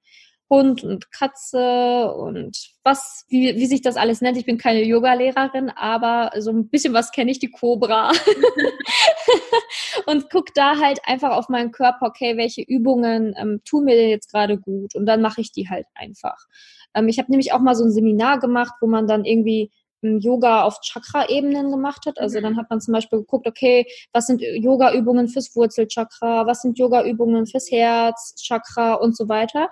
Hund 0.50 0.84
und 0.84 1.10
Katze 1.10 2.12
und 2.14 2.70
was, 2.84 3.24
wie, 3.28 3.56
wie 3.56 3.66
sich 3.66 3.80
das 3.80 3.96
alles 3.96 4.20
nennt. 4.20 4.36
Ich 4.36 4.44
bin 4.44 4.58
keine 4.58 4.82
Yoga-Lehrerin, 4.82 5.70
aber 5.70 6.32
so 6.40 6.50
ein 6.50 6.68
bisschen 6.68 6.92
was 6.92 7.12
kenne 7.12 7.30
ich, 7.30 7.38
die 7.38 7.50
Cobra. 7.50 8.12
und 10.06 10.30
gucke 10.30 10.52
da 10.54 10.78
halt 10.78 11.00
einfach 11.04 11.30
auf 11.30 11.48
meinen 11.48 11.72
Körper, 11.72 12.06
okay, 12.06 12.36
welche 12.36 12.62
Übungen 12.62 13.34
ähm, 13.38 13.62
tun 13.64 13.84
mir 13.84 13.96
denn 13.96 14.10
jetzt 14.10 14.30
gerade 14.30 14.58
gut? 14.58 14.94
Und 14.94 15.06
dann 15.06 15.22
mache 15.22 15.40
ich 15.40 15.50
die 15.50 15.68
halt 15.68 15.86
einfach. 15.94 16.46
Ähm, 16.94 17.08
ich 17.08 17.18
habe 17.18 17.30
nämlich 17.30 17.52
auch 17.52 17.60
mal 17.60 17.74
so 17.74 17.84
ein 17.84 17.92
Seminar 17.92 18.38
gemacht, 18.38 18.74
wo 18.80 18.86
man 18.86 19.06
dann 19.06 19.24
irgendwie 19.24 19.70
Yoga 20.02 20.64
auf 20.64 20.80
Chakra-Ebenen 20.80 21.70
gemacht 21.70 22.06
hat. 22.06 22.18
Also 22.18 22.40
dann 22.40 22.54
mhm. 22.54 22.56
hat 22.58 22.70
man 22.70 22.80
zum 22.80 22.92
Beispiel 22.92 23.20
geguckt, 23.20 23.46
okay, 23.46 23.86
was 24.12 24.26
sind 24.26 24.42
Yoga-Übungen 24.42 25.28
fürs 25.28 25.54
Wurzelchakra, 25.56 26.46
was 26.46 26.62
sind 26.62 26.78
Yoga-Übungen 26.78 27.46
fürs 27.46 27.70
Herzchakra 27.70 28.94
und 28.94 29.16
so 29.16 29.28
weiter. 29.28 29.70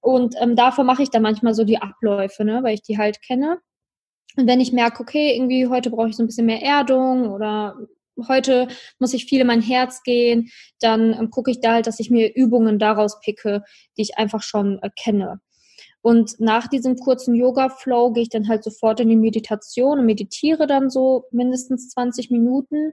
Und 0.00 0.34
ähm, 0.40 0.56
dafür 0.56 0.84
mache 0.84 1.02
ich 1.02 1.10
dann 1.10 1.22
manchmal 1.22 1.54
so 1.54 1.64
die 1.64 1.78
Abläufe, 1.78 2.44
ne, 2.44 2.62
weil 2.62 2.74
ich 2.74 2.82
die 2.82 2.98
halt 2.98 3.22
kenne. 3.22 3.58
Und 4.36 4.46
wenn 4.46 4.60
ich 4.60 4.72
merke, 4.72 5.02
okay, 5.02 5.34
irgendwie 5.34 5.68
heute 5.68 5.90
brauche 5.90 6.08
ich 6.08 6.16
so 6.16 6.22
ein 6.22 6.26
bisschen 6.26 6.46
mehr 6.46 6.62
Erdung 6.62 7.30
oder 7.30 7.76
heute 8.28 8.68
muss 8.98 9.14
ich 9.14 9.26
viel 9.26 9.40
in 9.40 9.46
mein 9.46 9.62
Herz 9.62 10.02
gehen, 10.02 10.50
dann 10.80 11.12
ähm, 11.12 11.30
gucke 11.30 11.50
ich 11.50 11.60
da 11.60 11.74
halt, 11.74 11.86
dass 11.86 12.00
ich 12.00 12.10
mir 12.10 12.34
Übungen 12.34 12.78
daraus 12.78 13.20
picke, 13.20 13.62
die 13.96 14.02
ich 14.02 14.18
einfach 14.18 14.42
schon 14.42 14.78
äh, 14.82 14.90
kenne. 14.96 15.40
Und 16.02 16.38
nach 16.40 16.66
diesem 16.66 16.96
kurzen 16.96 17.34
Yoga-Flow 17.34 18.12
gehe 18.12 18.24
ich 18.24 18.28
dann 18.28 18.48
halt 18.48 18.64
sofort 18.64 19.00
in 19.00 19.08
die 19.08 19.16
Meditation 19.16 20.00
und 20.00 20.06
meditiere 20.06 20.66
dann 20.66 20.90
so 20.90 21.24
mindestens 21.30 21.88
20 21.90 22.30
Minuten 22.30 22.92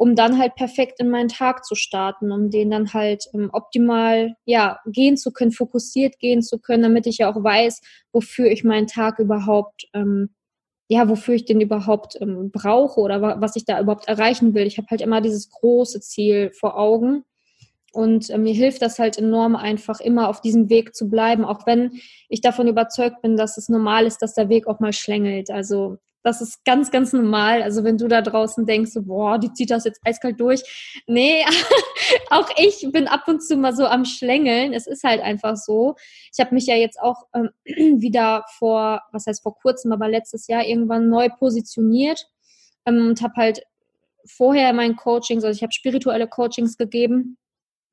um 0.00 0.14
dann 0.14 0.38
halt 0.38 0.54
perfekt 0.54 0.98
in 0.98 1.10
meinen 1.10 1.28
Tag 1.28 1.66
zu 1.66 1.74
starten, 1.74 2.32
um 2.32 2.48
den 2.48 2.70
dann 2.70 2.94
halt 2.94 3.26
ähm, 3.34 3.50
optimal 3.52 4.34
ja 4.46 4.78
gehen 4.86 5.18
zu 5.18 5.30
können, 5.30 5.52
fokussiert 5.52 6.18
gehen 6.18 6.40
zu 6.40 6.58
können, 6.58 6.84
damit 6.84 7.06
ich 7.06 7.18
ja 7.18 7.30
auch 7.30 7.44
weiß, 7.44 7.82
wofür 8.10 8.46
ich 8.46 8.64
meinen 8.64 8.86
Tag 8.86 9.18
überhaupt 9.18 9.88
ähm, 9.92 10.30
ja, 10.88 11.06
wofür 11.06 11.34
ich 11.34 11.44
den 11.44 11.60
überhaupt 11.60 12.16
ähm, 12.18 12.50
brauche 12.50 12.98
oder 12.98 13.20
wa 13.20 13.42
was 13.42 13.56
ich 13.56 13.66
da 13.66 13.78
überhaupt 13.78 14.08
erreichen 14.08 14.54
will. 14.54 14.66
Ich 14.66 14.78
habe 14.78 14.88
halt 14.90 15.02
immer 15.02 15.20
dieses 15.20 15.50
große 15.50 16.00
Ziel 16.00 16.50
vor 16.52 16.78
Augen. 16.78 17.24
Und 17.92 18.30
äh, 18.30 18.38
mir 18.38 18.54
hilft 18.54 18.82
das 18.82 18.98
halt 18.98 19.18
enorm, 19.18 19.56
einfach 19.56 20.00
immer 20.00 20.28
auf 20.28 20.40
diesem 20.40 20.68
Weg 20.68 20.94
zu 20.94 21.08
bleiben, 21.08 21.44
auch 21.44 21.66
wenn 21.66 22.00
ich 22.28 22.40
davon 22.40 22.68
überzeugt 22.68 23.22
bin, 23.22 23.36
dass 23.36 23.56
es 23.56 23.68
normal 23.68 24.06
ist, 24.06 24.18
dass 24.22 24.34
der 24.34 24.48
Weg 24.48 24.66
auch 24.66 24.80
mal 24.80 24.92
schlängelt. 24.92 25.50
Also 25.50 25.98
das 26.22 26.40
ist 26.40 26.64
ganz, 26.64 26.90
ganz 26.90 27.12
normal. 27.12 27.62
Also 27.62 27.82
wenn 27.82 27.98
du 27.98 28.06
da 28.06 28.22
draußen 28.22 28.66
denkst, 28.66 28.92
boah, 29.00 29.38
die 29.38 29.52
zieht 29.52 29.70
das 29.70 29.84
jetzt 29.84 30.00
eiskalt 30.04 30.38
durch. 30.38 30.62
Nee, 31.06 31.44
auch 32.30 32.48
ich 32.56 32.86
bin 32.92 33.08
ab 33.08 33.26
und 33.26 33.42
zu 33.42 33.56
mal 33.56 33.74
so 33.74 33.86
am 33.86 34.04
Schlängeln. 34.04 34.72
Es 34.72 34.86
ist 34.86 35.02
halt 35.02 35.20
einfach 35.20 35.56
so. 35.56 35.96
Ich 36.32 36.38
habe 36.38 36.54
mich 36.54 36.66
ja 36.66 36.76
jetzt 36.76 37.00
auch 37.00 37.24
ähm, 37.34 37.50
wieder 38.00 38.44
vor, 38.58 39.02
was 39.12 39.26
heißt 39.26 39.42
vor 39.42 39.56
kurzem, 39.56 39.92
aber 39.92 40.08
letztes 40.08 40.46
Jahr 40.46 40.64
irgendwann 40.64 41.08
neu 41.08 41.28
positioniert 41.28 42.26
ähm, 42.86 43.08
und 43.08 43.22
habe 43.22 43.34
halt 43.36 43.62
vorher 44.26 44.72
mein 44.74 44.96
Coachings, 44.96 45.44
also 45.44 45.56
ich 45.56 45.62
habe 45.62 45.72
spirituelle 45.72 46.28
Coachings 46.28 46.76
gegeben 46.76 47.38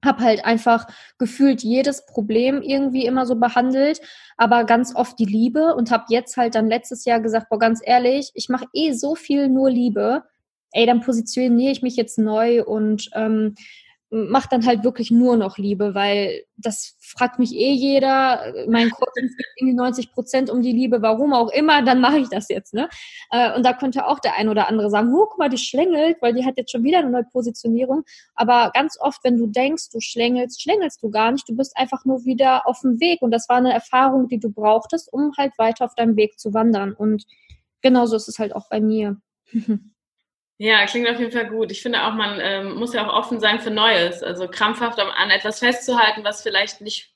habe 0.05 0.23
halt 0.23 0.45
einfach 0.45 0.87
gefühlt 1.17 1.63
jedes 1.63 2.05
Problem 2.05 2.61
irgendwie 2.61 3.05
immer 3.05 3.25
so 3.25 3.35
behandelt, 3.35 3.99
aber 4.37 4.63
ganz 4.63 4.95
oft 4.95 5.17
die 5.19 5.25
Liebe 5.25 5.75
und 5.75 5.91
habe 5.91 6.05
jetzt 6.09 6.37
halt 6.37 6.55
dann 6.55 6.67
letztes 6.67 7.05
Jahr 7.05 7.19
gesagt, 7.19 7.49
boah, 7.49 7.59
ganz 7.59 7.81
ehrlich, 7.83 8.31
ich 8.33 8.49
mache 8.49 8.65
eh 8.73 8.93
so 8.93 9.15
viel 9.15 9.49
nur 9.49 9.69
Liebe. 9.69 10.23
Ey, 10.71 10.85
dann 10.85 11.01
positioniere 11.01 11.71
ich 11.71 11.81
mich 11.81 11.95
jetzt 11.95 12.19
neu 12.19 12.63
und 12.63 13.09
ähm, 13.13 13.55
macht 14.09 14.53
dann 14.53 14.65
halt 14.65 14.85
wirklich 14.85 15.11
nur 15.11 15.35
noch 15.35 15.57
Liebe, 15.57 15.93
weil 15.93 16.43
das 16.55 16.95
fragt 17.01 17.39
mich 17.39 17.53
eh 17.53 17.73
jeder. 17.73 18.53
Mein 18.69 18.89
Coaching 18.89 19.27
geht 19.37 19.45
irgendwie 19.57 19.75
90 19.75 20.11
Prozent 20.13 20.49
um 20.49 20.61
die 20.61 20.71
Liebe, 20.71 21.01
warum 21.01 21.33
auch 21.33 21.49
immer, 21.49 21.81
dann 21.81 21.99
mache 21.99 22.19
ich 22.19 22.29
das 22.29 22.47
jetzt. 22.47 22.73
Ne? 22.73 22.87
Äh, 23.31 23.53
und 23.55 23.65
da 23.65 23.73
könnte 23.73 24.07
auch 24.07 24.19
der 24.19 24.35
ein 24.35 24.47
oder 24.47 24.69
andere 24.69 24.89
sagen, 24.89 25.13
oh, 25.13 25.25
guck 25.29 25.37
mal, 25.39 25.49
die 25.49 25.57
schlängelt, 25.57 26.17
weil 26.21 26.33
die 26.33 26.45
hat 26.45 26.57
jetzt 26.57 26.71
schon 26.71 26.83
wieder 26.83 26.99
eine 26.99 27.09
neue 27.09 27.25
Positionierung. 27.25 28.03
Aber 28.33 28.71
ganz 28.73 28.97
oft, 28.99 29.23
wenn 29.25 29.37
du 29.37 29.47
denkst, 29.47 29.89
du 29.91 29.99
schlängelst, 29.99 30.61
schlängelst 30.61 31.03
du 31.03 31.09
gar 31.09 31.31
nicht. 31.31 31.47
Du 31.49 31.55
bist 31.55 31.75
einfach 31.75 32.05
nur 32.05 32.23
wieder 32.23 32.65
auf 32.65 32.79
dem 32.81 33.01
Weg. 33.01 33.21
Und 33.21 33.31
das 33.31 33.49
war 33.49 33.57
eine 33.57 33.73
Erfahrung, 33.73 34.29
die 34.29 34.39
du 34.39 34.49
brauchtest, 34.49 35.11
um 35.11 35.33
halt 35.37 35.51
weiter 35.57 35.83
auf 35.83 35.95
deinem 35.95 36.15
Weg 36.15 36.39
zu 36.39 36.53
wandern. 36.53 36.93
Und 36.93 37.25
genauso 37.81 38.15
ist 38.15 38.29
es 38.29 38.39
halt 38.39 38.55
auch 38.55 38.69
bei 38.69 38.79
mir. 38.79 39.17
Ja, 40.59 40.85
klingt 40.87 41.07
auf 41.07 41.19
jeden 41.19 41.31
Fall 41.31 41.49
gut. 41.49 41.71
Ich 41.71 41.81
finde 41.83 42.03
auch, 42.03 42.13
man 42.13 42.39
ähm, 42.41 42.75
muss 42.75 42.93
ja 42.93 43.07
auch 43.07 43.13
offen 43.13 43.39
sein 43.39 43.59
für 43.59 43.69
Neues. 43.69 44.23
Also 44.23 44.47
krampfhaft 44.47 44.99
an 44.99 45.29
etwas 45.29 45.59
festzuhalten, 45.59 46.23
was 46.23 46.41
vielleicht 46.41 46.81
nicht 46.81 47.13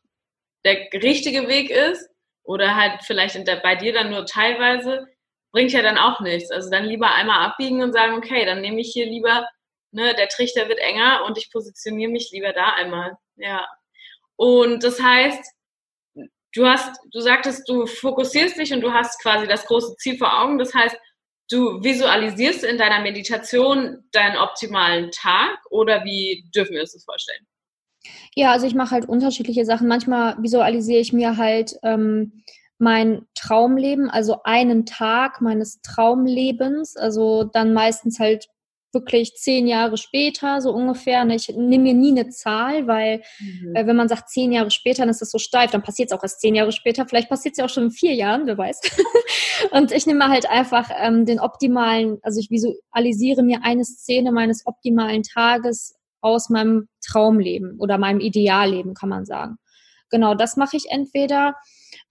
der 0.63 0.75
richtige 1.01 1.47
Weg 1.47 1.71
ist 1.71 2.07
oder 2.43 2.75
halt 2.75 3.01
vielleicht 3.03 3.47
der, 3.47 3.55
bei 3.57 3.75
dir 3.75 3.93
dann 3.93 4.11
nur 4.11 4.25
teilweise, 4.27 5.07
bringt 5.51 5.71
ja 5.71 5.81
dann 5.81 5.97
auch 5.97 6.19
nichts. 6.19 6.51
Also 6.51 6.69
dann 6.69 6.85
lieber 6.85 7.13
einmal 7.13 7.45
abbiegen 7.47 7.81
und 7.81 7.93
sagen, 7.93 8.15
okay, 8.15 8.45
dann 8.45 8.61
nehme 8.61 8.79
ich 8.79 8.91
hier 8.93 9.07
lieber, 9.07 9.47
ne, 9.91 10.13
der 10.15 10.29
Trichter 10.29 10.69
wird 10.69 10.79
enger 10.79 11.23
und 11.25 11.37
ich 11.37 11.51
positioniere 11.51 12.11
mich 12.11 12.29
lieber 12.31 12.53
da 12.53 12.73
einmal. 12.73 13.17
Ja. 13.37 13.67
Und 14.35 14.83
das 14.83 15.01
heißt, 15.01 15.43
du 16.53 16.67
hast, 16.67 16.99
du 17.11 17.21
sagtest, 17.21 17.67
du 17.67 17.87
fokussierst 17.87 18.57
dich 18.57 18.73
und 18.73 18.81
du 18.81 18.93
hast 18.93 19.21
quasi 19.21 19.47
das 19.47 19.65
große 19.65 19.95
Ziel 19.97 20.17
vor 20.17 20.41
Augen. 20.41 20.57
Das 20.57 20.73
heißt, 20.73 20.97
du 21.51 21.83
visualisierst 21.83 22.63
in 22.63 22.77
deiner 22.77 23.01
Meditation 23.01 24.03
deinen 24.11 24.37
optimalen 24.37 25.11
Tag 25.11 25.57
oder 25.69 26.03
wie 26.03 26.45
dürfen 26.55 26.73
wir 26.73 26.81
uns 26.81 26.93
das 26.93 27.03
vorstellen? 27.03 27.45
Ja, 28.35 28.51
also 28.51 28.65
ich 28.65 28.75
mache 28.75 28.91
halt 28.91 29.07
unterschiedliche 29.07 29.65
Sachen. 29.65 29.87
Manchmal 29.87 30.35
visualisiere 30.41 31.01
ich 31.01 31.13
mir 31.13 31.37
halt 31.37 31.75
ähm, 31.83 32.43
mein 32.77 33.27
Traumleben, 33.35 34.09
also 34.09 34.41
einen 34.43 34.85
Tag 34.85 35.41
meines 35.41 35.81
Traumlebens, 35.81 36.97
also 36.97 37.43
dann 37.43 37.73
meistens 37.73 38.19
halt 38.19 38.47
wirklich 38.93 39.35
zehn 39.35 39.67
Jahre 39.67 39.97
später, 39.97 40.61
so 40.61 40.71
ungefähr. 40.71 41.25
Ich 41.29 41.49
nehme 41.49 41.83
mir 41.83 41.93
nie 41.93 42.11
eine 42.11 42.29
Zahl, 42.29 42.87
weil 42.87 43.21
mhm. 43.39 43.75
äh, 43.75 43.87
wenn 43.87 43.95
man 43.95 44.07
sagt 44.07 44.29
zehn 44.29 44.51
Jahre 44.51 44.71
später, 44.71 45.03
dann 45.03 45.09
ist 45.09 45.21
das 45.21 45.31
so 45.31 45.37
steif, 45.37 45.71
dann 45.71 45.83
passiert 45.83 46.11
es 46.11 46.17
auch 46.17 46.23
erst 46.23 46.41
zehn 46.41 46.55
Jahre 46.55 46.71
später. 46.71 47.07
Vielleicht 47.07 47.29
passiert 47.29 47.53
es 47.53 47.57
ja 47.59 47.65
auch 47.65 47.69
schon 47.69 47.85
in 47.85 47.91
vier 47.91 48.13
Jahren, 48.13 48.45
wer 48.45 48.57
weiß. 48.57 48.81
und 49.71 49.91
ich 49.91 50.05
nehme 50.05 50.27
halt 50.27 50.49
einfach 50.49 50.89
ähm, 50.99 51.25
den 51.25 51.39
optimalen, 51.39 52.19
also 52.21 52.39
ich 52.39 52.49
visualisiere 52.49 53.43
mir 53.43 53.59
eine 53.63 53.85
Szene 53.85 54.31
meines 54.31 54.65
optimalen 54.65 55.23
Tages 55.23 55.95
aus 56.21 56.49
meinem 56.49 56.87
Traumleben 57.05 57.79
oder 57.79 57.97
meinem 57.97 58.19
Idealleben, 58.19 58.93
kann 58.93 59.09
man 59.09 59.25
sagen. 59.25 59.57
Genau, 60.09 60.35
das 60.35 60.57
mache 60.57 60.77
ich 60.77 60.91
entweder 60.91 61.55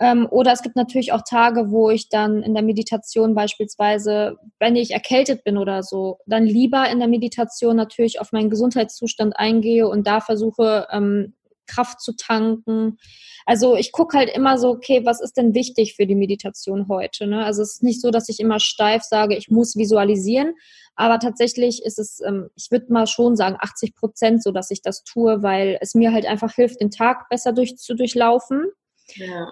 ähm, 0.00 0.26
oder 0.30 0.52
es 0.52 0.62
gibt 0.62 0.76
natürlich 0.76 1.12
auch 1.12 1.22
Tage, 1.28 1.70
wo 1.70 1.90
ich 1.90 2.08
dann 2.08 2.42
in 2.42 2.54
der 2.54 2.62
Meditation 2.62 3.34
beispielsweise, 3.34 4.38
wenn 4.58 4.74
ich 4.74 4.92
erkältet 4.92 5.44
bin 5.44 5.58
oder 5.58 5.82
so, 5.82 6.18
dann 6.26 6.46
lieber 6.46 6.88
in 6.90 6.98
der 6.98 7.08
Meditation 7.08 7.76
natürlich 7.76 8.18
auf 8.18 8.32
meinen 8.32 8.48
Gesundheitszustand 8.48 9.36
eingehe 9.36 9.86
und 9.86 10.06
da 10.06 10.20
versuche, 10.20 10.86
ähm, 10.90 11.34
Kraft 11.66 12.00
zu 12.00 12.16
tanken. 12.16 12.98
Also 13.46 13.76
ich 13.76 13.92
gucke 13.92 14.16
halt 14.16 14.30
immer 14.30 14.58
so, 14.58 14.70
okay, 14.70 15.04
was 15.04 15.20
ist 15.20 15.36
denn 15.36 15.54
wichtig 15.54 15.94
für 15.94 16.06
die 16.06 16.14
Meditation 16.14 16.88
heute? 16.88 17.26
Ne? 17.26 17.44
Also 17.44 17.62
es 17.62 17.74
ist 17.74 17.82
nicht 17.82 18.00
so, 18.00 18.10
dass 18.10 18.28
ich 18.28 18.40
immer 18.40 18.58
steif 18.58 19.02
sage, 19.02 19.36
ich 19.36 19.50
muss 19.50 19.76
visualisieren, 19.76 20.54
aber 20.96 21.18
tatsächlich 21.18 21.84
ist 21.84 21.98
es, 21.98 22.20
ähm, 22.20 22.48
ich 22.56 22.70
würde 22.70 22.92
mal 22.92 23.06
schon 23.06 23.36
sagen, 23.36 23.56
80 23.60 23.94
Prozent 23.94 24.42
so, 24.42 24.50
dass 24.50 24.70
ich 24.70 24.82
das 24.82 25.04
tue, 25.04 25.42
weil 25.42 25.78
es 25.80 25.94
mir 25.94 26.12
halt 26.12 26.26
einfach 26.26 26.54
hilft, 26.54 26.80
den 26.80 26.90
Tag 26.90 27.28
besser 27.28 27.52
durch, 27.52 27.76
zu 27.76 27.94
durchlaufen. 27.94 28.66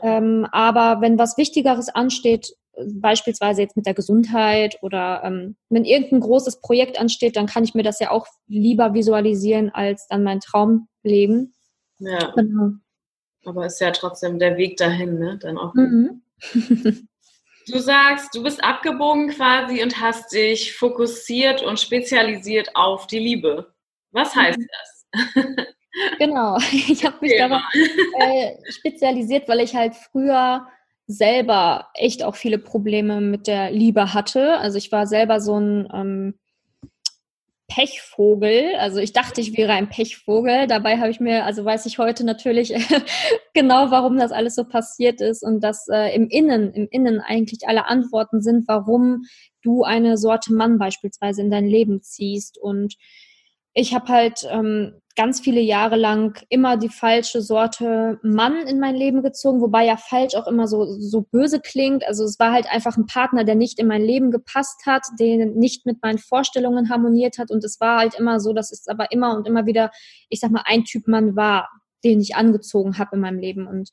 Ähm, 0.03 0.47
aber 0.53 1.01
wenn 1.01 1.19
was 1.19 1.37
Wichtigeres 1.37 1.89
ansteht, 1.89 2.55
beispielsweise 2.77 3.63
jetzt 3.63 3.77
mit 3.77 3.87
der 3.87 3.95
Gesundheit 3.95 4.79
oder 4.83 5.23
ähm, 5.25 5.57
wenn 5.69 5.85
irgendein 5.85 6.21
großes 6.21 6.61
Projekt 6.61 7.01
ansteht, 7.01 7.37
dann 7.37 7.47
kann 7.47 7.65
ich 7.65 7.75
mir 7.75 7.83
das 7.83 7.99
ja 8.01 8.11
auch 8.11 8.27
lieber 8.47 8.95
visualisieren 8.95 9.71
als 9.71 10.07
dann 10.09 10.23
mein 10.23 10.41
Traumleben. 10.41 11.55
Ja. 11.99 12.33
Genau. 12.37 12.73
Aber 13.45 13.67
ist 13.67 13.81
ja 13.81 13.91
trotzdem 13.91 14.39
der 14.39 14.57
Weg 14.57 14.77
dahin, 14.77 15.19
ne? 15.19 15.39
Dann 15.39 15.59
auch. 15.59 15.75
Mhm. 15.75 16.23
Du 17.71 17.79
sagst, 17.81 18.35
du 18.35 18.43
bist 18.43 18.65
abgebogen 18.65 19.29
quasi 19.29 19.83
und 19.83 20.01
hast 20.01 20.33
dich 20.33 20.75
fokussiert 20.75 21.63
und 21.63 21.79
spezialisiert 21.79 22.75
auf 22.75 23.07
die 23.07 23.19
Liebe. 23.19 23.75
Was 24.11 24.35
heißt 24.35 24.59
mhm. 24.59 24.67
das? 24.73 25.35
Genau, 26.19 26.57
ich 26.73 27.05
habe 27.05 27.17
mich 27.21 27.37
darauf 27.37 27.63
äh, 28.21 28.53
spezialisiert, 28.71 29.49
weil 29.49 29.61
ich 29.61 29.75
halt 29.75 29.95
früher 29.95 30.67
selber 31.07 31.89
echt 31.95 32.23
auch 32.23 32.37
viele 32.37 32.59
Probleme 32.59 33.21
mit 33.21 33.47
der 33.47 33.71
Liebe 33.71 34.13
hatte. 34.13 34.59
Also 34.59 34.77
ich 34.77 34.93
war 34.93 35.07
selber 35.07 35.41
so 35.41 35.59
ein 35.59 35.89
ähm, 35.93 36.35
Pechvogel. 37.69 38.75
Also 38.79 38.99
ich 38.99 39.13
dachte, 39.13 39.41
ich 39.41 39.57
wäre 39.57 39.73
ein 39.73 39.89
Pechvogel. 39.89 40.67
Dabei 40.67 40.99
habe 40.99 41.11
ich 41.11 41.21
mir, 41.21 41.45
also 41.45 41.65
weiß 41.65 41.87
ich 41.87 41.99
heute 41.99 42.25
natürlich 42.25 42.75
genau, 43.55 43.91
warum 43.91 44.19
das 44.19 44.33
alles 44.33 44.55
so 44.55 44.65
passiert 44.65 45.21
ist 45.21 45.43
und 45.43 45.61
dass 45.61 45.87
äh, 45.89 46.15
im 46.15 46.29
Innen, 46.29 46.73
im 46.73 46.89
Innen 46.91 47.21
eigentlich 47.21 47.69
alle 47.69 47.87
Antworten 47.87 48.43
sind, 48.43 48.69
warum 48.69 49.23
du 49.63 49.85
eine 49.85 50.17
Sorte 50.17 50.53
Mann 50.53 50.79
beispielsweise 50.79 51.43
in 51.43 51.51
dein 51.51 51.67
Leben 51.67 52.03
ziehst. 52.03 52.59
Und 52.59 52.97
ich 53.79 53.95
habe 53.95 54.09
halt 54.09 54.41
ähm, 54.51 54.95
ganz 55.15 55.39
viele 55.39 55.61
Jahre 55.61 55.95
lang 55.95 56.37
immer 56.49 56.77
die 56.77 56.89
falsche 56.89 57.41
Sorte 57.43 58.19
Mann 58.23 58.67
in 58.67 58.81
mein 58.81 58.97
Leben 58.97 59.23
gezogen, 59.23 59.61
wobei 59.61 59.87
ja 59.87 59.97
falsch 59.97 60.35
auch 60.35 60.49
immer 60.49 60.67
so, 60.67 60.85
so 60.99 61.23
böse 61.23 61.61
klingt. 61.61 62.05
Also 62.05 62.25
es 62.25 62.41
war 62.41 62.53
halt 62.53 62.67
einfach 62.69 62.97
ein 62.97 63.07
Partner, 63.07 63.45
der 63.45 63.55
nicht 63.55 63.79
in 63.79 63.87
mein 63.87 64.03
Leben 64.03 64.33
gepasst 64.33 64.85
hat, 64.85 65.03
den 65.21 65.55
nicht 65.55 65.87
mit 65.87 66.03
meinen 66.03 66.19
Vorstellungen 66.19 66.91
harmoniert 66.91 67.39
hat. 67.39 67.53
Und 67.53 67.63
es 67.63 67.81
war 67.81 68.01
halt 68.01 68.17
immer 68.17 68.41
so, 68.41 68.53
dass 68.53 68.73
es 68.73 68.89
aber 68.89 69.13
immer 69.13 69.37
und 69.37 69.47
immer 69.47 69.65
wieder, 69.65 69.93
ich 70.29 70.41
sag 70.41 70.51
mal, 70.51 70.65
ein 70.65 70.83
Typ 70.85 71.07
Mann 71.07 71.37
war, 71.37 71.69
den 72.05 72.21
ich 72.21 72.37
angezogen 72.37 72.99
habe 72.99 73.17
in 73.17 73.21
meinem 73.21 73.39
Leben. 73.39 73.67
Und 73.67 73.91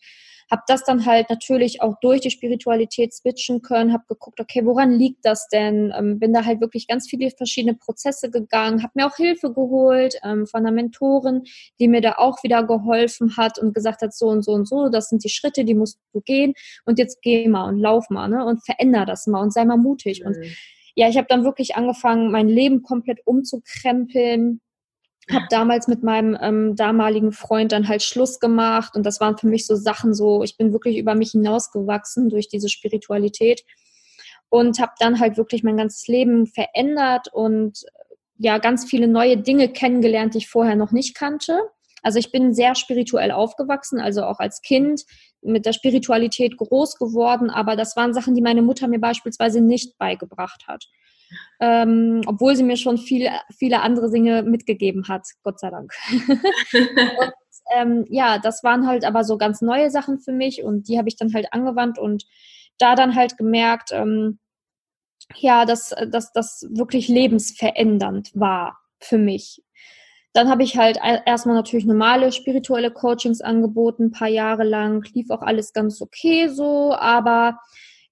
habe 0.50 0.62
das 0.67 0.83
dann 0.83 1.05
halt 1.05 1.29
natürlich 1.29 1.81
auch 1.81 1.95
durch 2.01 2.21
die 2.21 2.29
Spiritualität 2.29 3.13
switchen 3.13 3.62
können, 3.62 3.93
habe 3.93 4.03
geguckt, 4.07 4.39
okay, 4.39 4.65
woran 4.65 4.91
liegt 4.91 5.25
das 5.25 5.47
denn? 5.47 5.91
Ähm, 5.97 6.19
bin 6.19 6.33
da 6.33 6.45
halt 6.45 6.62
wirklich 6.62 6.88
ganz 6.88 7.09
viele 7.09 7.31
verschiedene 7.31 7.74
Prozesse 7.74 8.29
gegangen, 8.29 8.83
habe 8.83 8.91
mir 8.95 9.07
auch 9.07 9.15
Hilfe 9.15 9.51
geholt 9.51 10.15
ähm, 10.24 10.45
von 10.45 10.62
einer 10.62 10.71
Mentorin, 10.71 11.43
die 11.79 11.88
mir 11.88 12.01
da 12.01 12.13
auch 12.17 12.43
wieder 12.43 12.63
geholfen 12.63 13.38
hat 13.38 13.57
und 13.57 13.74
gesagt 13.74 14.01
hat, 14.01 14.13
so 14.13 14.27
und 14.27 14.43
so 14.43 14.51
und 14.51 14.67
so, 14.67 14.89
das 14.89 15.09
sind 15.09 15.24
die 15.24 15.29
Schritte, 15.29 15.65
die 15.65 15.75
musst 15.75 16.00
du 16.13 16.21
gehen 16.21 16.53
und 16.85 17.00
jetzt 17.00 17.21
geh 17.21 17.47
mal 17.47 17.67
und 17.67 17.79
lauf 17.79 18.09
mal 18.09 18.27
ne? 18.27 18.45
und 18.45 18.63
veränder 18.63 19.05
das 19.05 19.27
mal 19.27 19.41
und 19.41 19.51
sei 19.51 19.65
mal 19.65 19.77
mutig. 19.77 20.21
Mhm. 20.21 20.27
Und 20.27 20.38
ja, 20.95 21.09
ich 21.09 21.17
habe 21.17 21.27
dann 21.27 21.43
wirklich 21.43 21.75
angefangen, 21.75 22.31
mein 22.31 22.47
Leben 22.47 22.81
komplett 22.81 23.19
umzukrempeln, 23.25 24.62
habe 25.32 25.46
damals 25.50 25.88
mit 25.88 26.03
meinem 26.03 26.38
ähm, 26.39 26.75
damaligen 26.75 27.32
Freund 27.32 27.72
dann 27.72 27.88
halt 27.88 28.03
Schluss 28.03 28.39
gemacht 28.39 28.96
und 28.96 29.05
das 29.05 29.20
waren 29.20 29.38
für 29.38 29.48
mich 29.48 29.65
so 29.65 29.75
Sachen 29.75 30.13
so, 30.13 30.44
ich 30.44 30.58
bin 30.58 30.72
wirklich 30.72 30.98
über 30.98 31.15
mich 31.15 31.32
hinausgewachsen 31.32 32.29
durch 32.29 32.48
diese 32.48 32.70
Spiritualität 32.70 33.63
und 34.50 34.79
habe 34.79 34.91
dann 35.00 35.20
halt 35.20 35.38
wirklich 35.38 35.63
mein 35.63 35.77
ganzes 35.77 36.08
Leben 36.08 36.46
verändert 36.46 37.27
und 37.34 37.84
ja 38.38 38.60
ganz 38.60 38.86
viele 38.86 39.08
neue 39.08 39.38
Dinge 39.38 39.70
kennengelernt, 39.70 40.36
die 40.36 40.39
ich 40.39 40.50
vorher 40.50 40.75
noch 40.75 40.91
nicht 40.91 41.15
kannte. 41.15 41.60
Also 42.03 42.20
ich 42.20 42.32
bin 42.32 42.53
sehr 42.53 42.75
spirituell 42.75 43.32
aufgewachsen, 43.32 44.00
also 44.00 44.24
auch 44.24 44.38
als 44.39 44.62
Kind 44.62 45.05
mit 45.41 45.65
der 45.65 45.74
Spiritualität 45.74 46.55
groß 46.58 46.98
geworden, 46.98 47.50
aber 47.50 47.75
das 47.75 47.96
waren 47.96 48.13
Sachen, 48.13 48.36
die 48.36 48.41
meine 48.41 48.62
Mutter 48.62 48.88
mir 48.88 49.00
beispielsweise 49.00 49.60
nicht 49.60 49.98
beigebracht 49.98 50.67
hat 50.67 50.86
ähm, 51.60 52.22
obwohl 52.25 52.56
sie 52.56 52.63
mir 52.63 52.77
schon 52.77 52.98
viel, 52.98 53.30
viele 53.58 53.82
andere 53.82 54.12
Dinge 54.12 54.44
mitgegeben 54.44 55.08
hat, 55.08 55.27
Gott 55.44 55.60
sei 55.60 55.70
Dank. 55.70 55.94
und, 56.74 57.34
ähm, 57.75 58.06
ja, 58.10 58.38
das 58.38 58.63
waren 58.63 58.88
halt 58.88 59.06
aber 59.06 59.24
so 59.24 59.38
ganz 59.38 59.62
neue 59.62 59.89
Sachen 59.89 60.20
für 60.20 60.32
mich 60.32 60.63
und 60.63 60.88
die 60.88 60.98
habe 60.98 61.08
ich 61.08 61.15
dann 61.15 61.34
halt 61.34 61.51
angewandt 61.51 61.98
und 61.98 62.25
da 62.77 62.96
dann 62.96 63.15
halt 63.15 63.38
gemerkt, 63.38 63.92
ähm, 63.92 64.39
ja, 65.36 65.65
dass, 65.65 65.94
dass 66.08 66.32
das 66.34 66.68
wirklich 66.70 67.08
lebensverändernd 67.08 68.32
war 68.36 68.77
für 69.00 69.18
mich. 69.18 69.63
Dann 70.34 70.50
habe 70.50 70.63
ich 70.63 70.77
halt 70.77 71.00
erstmal 71.25 71.56
natürlich 71.56 71.86
normale 71.86 72.32
spirituelle 72.34 72.92
Coachings 72.92 73.39
angeboten, 73.39 74.08
ein 74.08 74.12
paar 74.12 74.27
Jahre 74.27 74.65
lang, 74.65 75.01
lief 75.13 75.30
auch 75.30 75.42
alles 75.42 75.72
ganz 75.72 76.01
okay 76.01 76.50
so, 76.50 76.94
aber 76.94 77.60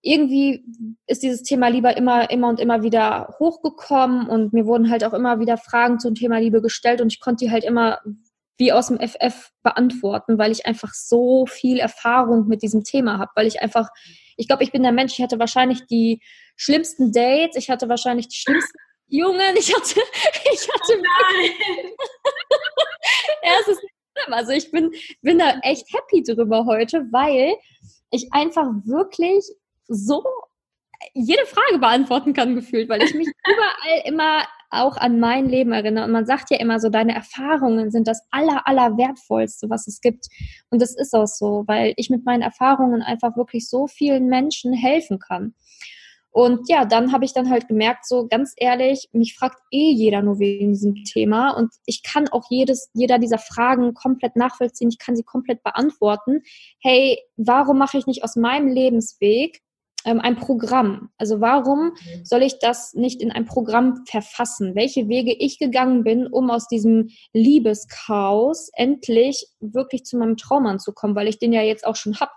irgendwie 0.03 0.65
ist 1.07 1.23
dieses 1.23 1.43
Thema 1.43 1.69
Liebe 1.69 1.89
immer, 1.91 2.29
immer 2.29 2.49
und 2.49 2.59
immer 2.59 2.83
wieder 2.83 3.33
hochgekommen 3.39 4.27
und 4.27 4.51
mir 4.51 4.65
wurden 4.65 4.89
halt 4.89 5.03
auch 5.05 5.13
immer 5.13 5.39
wieder 5.39 5.57
Fragen 5.57 5.97
zum 5.97 6.13
Thema 6.13 6.39
Liebe 6.39 6.61
gestellt 6.61 6.99
und 6.99 7.11
ich 7.11 7.21
konnte 7.21 7.45
die 7.45 7.51
halt 7.51 7.63
immer 7.63 7.99
wie 8.57 8.73
aus 8.73 8.87
dem 8.87 8.99
FF 8.99 9.51
beantworten, 9.63 10.37
weil 10.37 10.51
ich 10.51 10.65
einfach 10.65 10.93
so 10.93 11.45
viel 11.45 11.79
Erfahrung 11.79 12.47
mit 12.47 12.61
diesem 12.61 12.83
Thema 12.83 13.17
habe, 13.17 13.31
weil 13.35 13.47
ich 13.47 13.61
einfach, 13.61 13.87
ich 14.35 14.47
glaube, 14.47 14.63
ich 14.63 14.73
bin 14.73 14.83
der 14.83 14.91
Mensch, 14.91 15.13
ich 15.13 15.23
hatte 15.23 15.39
wahrscheinlich 15.39 15.85
die 15.87 16.21
schlimmsten 16.57 17.13
Dates, 17.13 17.55
ich 17.55 17.69
hatte 17.69 17.87
wahrscheinlich 17.87 18.27
die 18.27 18.35
schlimmsten 18.35 18.77
Jungen, 19.07 19.55
ich 19.57 19.73
hatte, 19.73 20.01
ich 20.53 20.67
hatte, 20.67 21.01
oh 21.01 21.47
ja, 23.43 23.51
es 23.61 23.67
ist 23.69 23.79
schlimm. 23.79 24.33
Also 24.33 24.51
ich 24.51 24.69
bin, 24.69 24.91
bin 25.21 25.39
da 25.39 25.59
echt 25.61 25.87
happy 25.93 26.23
drüber 26.23 26.65
heute, 26.65 27.07
weil 27.11 27.55
ich 28.11 28.31
einfach 28.31 28.67
wirklich 28.83 29.49
so 29.87 30.23
jede 31.13 31.45
Frage 31.45 31.79
beantworten 31.79 32.33
kann 32.33 32.55
gefühlt, 32.55 32.89
weil 32.89 33.03
ich 33.03 33.13
mich 33.13 33.27
überall 33.47 34.01
immer 34.05 34.43
auch 34.69 34.97
an 34.97 35.19
mein 35.19 35.47
Leben 35.47 35.71
erinnere. 35.71 36.05
Und 36.05 36.11
man 36.11 36.25
sagt 36.25 36.49
ja 36.49 36.57
immer 36.57 36.79
so, 36.79 36.89
deine 36.89 37.13
Erfahrungen 37.13 37.91
sind 37.91 38.07
das 38.07 38.21
aller, 38.31 38.67
aller 38.67 38.97
wertvollste, 38.97 39.69
was 39.69 39.87
es 39.87 40.01
gibt. 40.01 40.27
Und 40.69 40.81
das 40.81 40.95
ist 40.95 41.13
auch 41.13 41.27
so, 41.27 41.63
weil 41.67 41.93
ich 41.97 42.09
mit 42.09 42.25
meinen 42.25 42.41
Erfahrungen 42.41 43.01
einfach 43.01 43.37
wirklich 43.37 43.69
so 43.69 43.87
vielen 43.87 44.27
Menschen 44.27 44.73
helfen 44.73 45.19
kann. 45.19 45.53
Und 46.31 46.67
ja, 46.67 46.83
dann 46.85 47.11
habe 47.13 47.25
ich 47.25 47.33
dann 47.33 47.51
halt 47.51 47.67
gemerkt, 47.67 48.07
so 48.07 48.27
ganz 48.27 48.53
ehrlich, 48.57 49.07
mich 49.11 49.35
fragt 49.35 49.59
eh 49.69 49.91
jeder 49.91 50.23
nur 50.23 50.39
wegen 50.39 50.71
diesem 50.71 50.95
Thema 51.03 51.51
und 51.51 51.71
ich 51.85 52.01
kann 52.01 52.27
auch 52.27 52.45
jedes, 52.49 52.89
jeder 52.95 53.19
dieser 53.19 53.37
Fragen 53.37 53.93
komplett 53.93 54.35
nachvollziehen, 54.35 54.89
ich 54.89 54.97
kann 54.97 55.15
sie 55.15 55.21
komplett 55.21 55.61
beantworten. 55.61 56.41
Hey, 56.81 57.19
warum 57.37 57.77
mache 57.77 57.99
ich 57.99 58.07
nicht 58.07 58.23
aus 58.23 58.35
meinem 58.35 58.67
Lebensweg 58.67 59.61
ähm, 60.05 60.19
ein 60.19 60.35
Programm. 60.35 61.09
Also 61.17 61.41
warum 61.41 61.85
mhm. 61.85 62.25
soll 62.25 62.43
ich 62.43 62.59
das 62.59 62.93
nicht 62.93 63.21
in 63.21 63.31
ein 63.31 63.45
Programm 63.45 64.03
verfassen? 64.05 64.75
Welche 64.75 65.07
Wege 65.07 65.33
ich 65.33 65.59
gegangen 65.59 66.03
bin, 66.03 66.27
um 66.27 66.49
aus 66.49 66.67
diesem 66.67 67.09
Liebeschaos 67.33 68.69
endlich 68.75 69.47
wirklich 69.59 70.03
zu 70.05 70.17
meinem 70.17 70.37
Traummann 70.37 70.79
zu 70.79 70.93
kommen, 70.93 71.15
weil 71.15 71.27
ich 71.27 71.39
den 71.39 71.53
ja 71.53 71.61
jetzt 71.61 71.85
auch 71.85 71.95
schon 71.95 72.19
hab. 72.19 72.31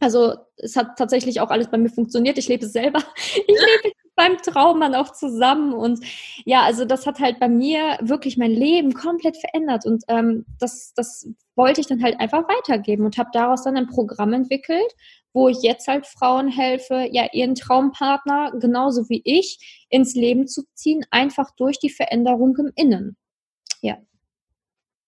Also 0.00 0.34
es 0.56 0.76
hat 0.76 0.98
tatsächlich 0.98 1.40
auch 1.40 1.50
alles 1.50 1.70
bei 1.70 1.78
mir 1.78 1.90
funktioniert. 1.90 2.38
Ich 2.38 2.48
lebe 2.48 2.66
es 2.66 2.72
selber. 2.72 3.02
Ich 3.34 3.46
lebe 3.46 3.94
beim 4.16 4.38
Traummann 4.38 4.94
auch 4.94 5.12
zusammen. 5.12 5.72
Und 5.72 6.04
ja, 6.44 6.62
also 6.62 6.84
das 6.84 7.06
hat 7.06 7.20
halt 7.20 7.38
bei 7.38 7.48
mir 7.48 7.98
wirklich 8.00 8.36
mein 8.36 8.50
Leben 8.50 8.94
komplett 8.94 9.36
verändert. 9.36 9.86
Und 9.86 10.04
ähm, 10.08 10.46
das, 10.58 10.92
das 10.94 11.28
wollte 11.54 11.80
ich 11.80 11.86
dann 11.86 12.02
halt 12.02 12.18
einfach 12.18 12.48
weitergeben 12.48 13.04
und 13.04 13.18
habe 13.18 13.30
daraus 13.32 13.62
dann 13.62 13.76
ein 13.76 13.86
Programm 13.86 14.32
entwickelt, 14.32 14.92
wo 15.32 15.48
ich 15.48 15.58
jetzt 15.62 15.86
halt 15.86 16.06
Frauen 16.06 16.48
helfe, 16.48 17.08
ja, 17.12 17.28
ihren 17.32 17.54
Traumpartner 17.54 18.52
genauso 18.58 19.08
wie 19.08 19.20
ich 19.24 19.86
ins 19.90 20.14
Leben 20.14 20.48
zu 20.48 20.64
ziehen, 20.74 21.04
einfach 21.10 21.50
durch 21.56 21.78
die 21.78 21.90
Veränderung 21.90 22.56
im 22.56 22.72
Innen. 22.74 23.16
Ja. 23.82 23.98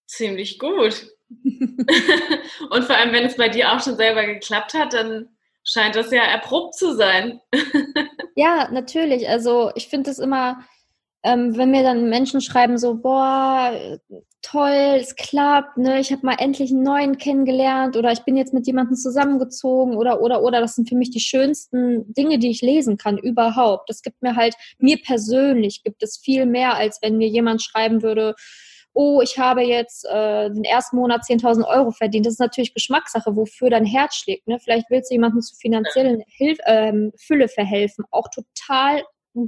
Ziemlich 0.06 0.58
gut. 0.58 1.08
und 1.44 2.84
vor 2.84 2.96
allem, 2.96 3.12
wenn 3.12 3.24
es 3.24 3.36
bei 3.36 3.48
dir 3.48 3.72
auch 3.72 3.82
schon 3.82 3.96
selber 3.96 4.24
geklappt 4.24 4.74
hat, 4.74 4.92
dann 4.92 5.30
scheint 5.64 5.96
das 5.96 6.10
ja 6.10 6.22
erprobt 6.22 6.74
zu 6.74 6.94
sein. 6.94 7.40
ja, 8.36 8.68
natürlich. 8.70 9.28
Also 9.28 9.70
ich 9.74 9.88
finde 9.88 10.10
es 10.10 10.18
immer, 10.18 10.64
ähm, 11.22 11.56
wenn 11.56 11.70
mir 11.70 11.82
dann 11.82 12.08
Menschen 12.08 12.40
schreiben 12.40 12.78
so, 12.78 12.94
boah, 12.94 13.98
toll, 14.42 14.96
es 14.98 15.16
klappt, 15.16 15.76
ne, 15.76 16.00
ich 16.00 16.12
habe 16.12 16.24
mal 16.24 16.36
endlich 16.38 16.70
einen 16.70 16.82
neuen 16.82 17.18
kennengelernt 17.18 17.96
oder 17.96 18.12
ich 18.12 18.20
bin 18.20 18.36
jetzt 18.36 18.54
mit 18.54 18.66
jemandem 18.66 18.96
zusammengezogen 18.96 19.96
oder 19.96 20.22
oder 20.22 20.42
oder 20.42 20.60
das 20.60 20.74
sind 20.74 20.88
für 20.88 20.94
mich 20.94 21.10
die 21.10 21.20
schönsten 21.20 22.12
Dinge, 22.14 22.38
die 22.38 22.50
ich 22.50 22.62
lesen 22.62 22.96
kann 22.96 23.18
überhaupt. 23.18 23.90
Das 23.90 24.00
gibt 24.02 24.22
mir 24.22 24.36
halt 24.36 24.54
mir 24.78 24.98
persönlich 25.02 25.82
gibt 25.82 26.02
es 26.02 26.18
viel 26.18 26.46
mehr 26.46 26.76
als 26.76 27.00
wenn 27.02 27.18
mir 27.18 27.28
jemand 27.28 27.62
schreiben 27.62 28.02
würde, 28.02 28.34
oh, 28.98 29.20
ich 29.22 29.38
habe 29.38 29.62
jetzt 29.62 30.04
äh, 30.06 30.50
den 30.50 30.64
ersten 30.64 30.96
Monat 30.96 31.22
10.000 31.22 31.64
Euro 31.68 31.92
verdient. 31.92 32.26
Das 32.26 32.32
ist 32.32 32.40
natürlich 32.40 32.74
Geschmackssache, 32.74 33.36
wofür 33.36 33.70
dein 33.70 33.84
Herz 33.84 34.16
schlägt. 34.16 34.48
Ne? 34.48 34.58
Vielleicht 34.58 34.90
willst 34.90 35.12
du 35.12 35.14
jemandem 35.14 35.40
zu 35.40 35.54
finanziellen 35.54 36.24
Hilf 36.26 36.58
ähm, 36.66 37.12
Fülle 37.16 37.46
verhelfen. 37.46 38.04
Auch 38.10 38.26
total 38.34 39.04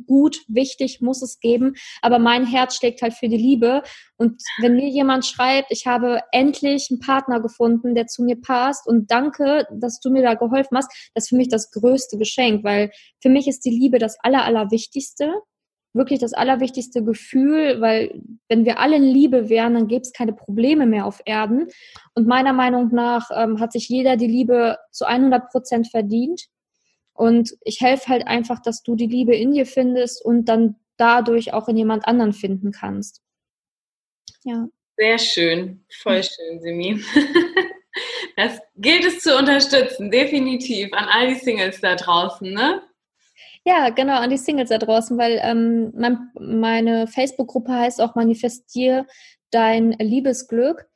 gut, 0.07 0.39
wichtig, 0.47 1.01
muss 1.01 1.21
es 1.21 1.41
geben. 1.41 1.75
Aber 2.01 2.21
mein 2.21 2.47
Herz 2.47 2.77
schlägt 2.77 3.03
halt 3.03 3.13
für 3.13 3.29
die 3.29 3.39
Liebe. 3.39 3.83
Und 4.17 4.41
wenn 4.61 4.77
mir 4.77 4.89
jemand 4.89 5.27
schreibt, 5.27 5.73
ich 5.73 5.85
habe 5.85 6.21
endlich 6.31 6.87
einen 6.89 7.01
Partner 7.01 7.41
gefunden, 7.41 7.97
der 7.97 8.07
zu 8.07 8.23
mir 8.23 8.41
passt 8.41 8.87
und 8.87 9.11
danke, 9.11 9.67
dass 9.73 9.99
du 9.99 10.11
mir 10.11 10.23
da 10.23 10.35
geholfen 10.35 10.77
hast, 10.77 10.93
das 11.15 11.25
ist 11.25 11.31
für 11.31 11.37
mich 11.37 11.49
das 11.49 11.73
größte 11.73 12.19
Geschenk, 12.19 12.63
weil 12.63 12.93
für 13.21 13.31
mich 13.31 13.49
ist 13.49 13.65
die 13.65 13.71
Liebe 13.71 13.99
das 13.99 14.17
Aller, 14.23 14.45
Allerwichtigste 14.45 15.33
wirklich 15.93 16.21
das 16.21 16.33
allerwichtigste 16.33 17.03
Gefühl, 17.03 17.81
weil 17.81 18.23
wenn 18.49 18.65
wir 18.65 18.79
alle 18.79 18.97
in 18.97 19.05
Liebe 19.05 19.49
wären, 19.49 19.75
dann 19.75 19.89
gäbe 19.89 20.03
es 20.03 20.13
keine 20.13 20.33
Probleme 20.33 20.87
mehr 20.87 21.07
auf 21.07 21.21
Erden. 21.25 21.69
Und 22.15 22.27
meiner 22.27 22.53
Meinung 22.53 22.91
nach 22.93 23.31
ähm, 23.35 23.61
hat 23.61 23.73
sich 23.73 23.89
jeder 23.89 24.17
die 24.17 24.27
Liebe 24.27 24.79
zu 24.93 25.05
100 25.05 25.51
Prozent 25.51 25.89
verdient. 25.89 26.43
Und 27.13 27.55
ich 27.65 27.81
helfe 27.81 28.09
halt 28.09 28.27
einfach, 28.27 28.61
dass 28.63 28.83
du 28.83 28.95
die 28.95 29.07
Liebe 29.07 29.35
in 29.35 29.53
dir 29.53 29.67
findest 29.67 30.25
und 30.25 30.47
dann 30.47 30.77
dadurch 30.97 31.53
auch 31.53 31.69
in 31.69 31.77
jemand 31.77 32.07
anderen 32.07 32.33
finden 32.33 32.71
kannst. 32.73 33.23
Ja. 34.45 34.69
Sehr 34.97 35.19
schön, 35.19 35.85
voll 36.03 36.23
schön, 36.23 36.61
Simi. 36.61 37.01
Das 38.37 38.59
gilt 38.77 39.05
es 39.05 39.19
zu 39.19 39.37
unterstützen, 39.37 40.11
definitiv, 40.11 40.93
an 40.93 41.09
all 41.11 41.29
die 41.29 41.41
Singles 41.41 41.81
da 41.81 41.97
draußen, 41.97 42.51
ne? 42.51 42.83
Ja, 43.65 43.91
genau, 43.91 44.19
an 44.19 44.31
die 44.31 44.39
Singles 44.39 44.71
da 44.71 44.79
draußen, 44.79 45.19
weil 45.19 45.39
ähm, 45.43 45.93
mein, 45.95 46.31
meine 46.39 47.07
Facebook-Gruppe 47.07 47.73
heißt 47.73 48.01
auch 48.01 48.15
Manifestier 48.15 49.07
dein 49.51 49.93
Liebesglück, 49.93 50.87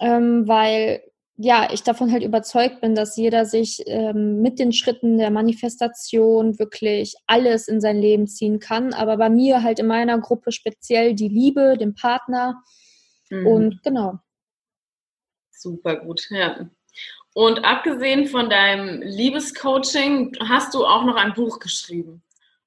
ähm, 0.00 0.48
weil 0.48 1.02
ja, 1.36 1.68
ich 1.72 1.82
davon 1.82 2.12
halt 2.12 2.22
überzeugt 2.22 2.80
bin, 2.80 2.94
dass 2.94 3.16
jeder 3.16 3.44
sich 3.44 3.82
ähm, 3.86 4.40
mit 4.40 4.60
den 4.60 4.72
Schritten 4.72 5.18
der 5.18 5.30
Manifestation 5.30 6.58
wirklich 6.60 7.14
alles 7.26 7.66
in 7.66 7.80
sein 7.80 7.98
Leben 7.98 8.28
ziehen 8.28 8.60
kann. 8.60 8.92
Aber 8.92 9.16
bei 9.16 9.28
mir 9.30 9.62
halt 9.62 9.80
in 9.80 9.86
meiner 9.86 10.18
Gruppe 10.20 10.52
speziell 10.52 11.14
die 11.14 11.28
Liebe, 11.28 11.76
den 11.76 11.94
Partner. 11.94 12.62
Mhm. 13.30 13.46
Und 13.46 13.82
genau. 13.82 14.18
Super 15.50 15.96
gut, 15.96 16.28
ja. 16.30 16.70
Und 17.34 17.64
abgesehen 17.64 18.28
von 18.28 18.48
deinem 18.48 19.02
Liebescoaching, 19.02 20.36
hast 20.48 20.72
du 20.72 20.86
auch 20.86 21.04
noch 21.04 21.16
ein 21.16 21.34
Buch 21.34 21.58
geschrieben. 21.58 22.22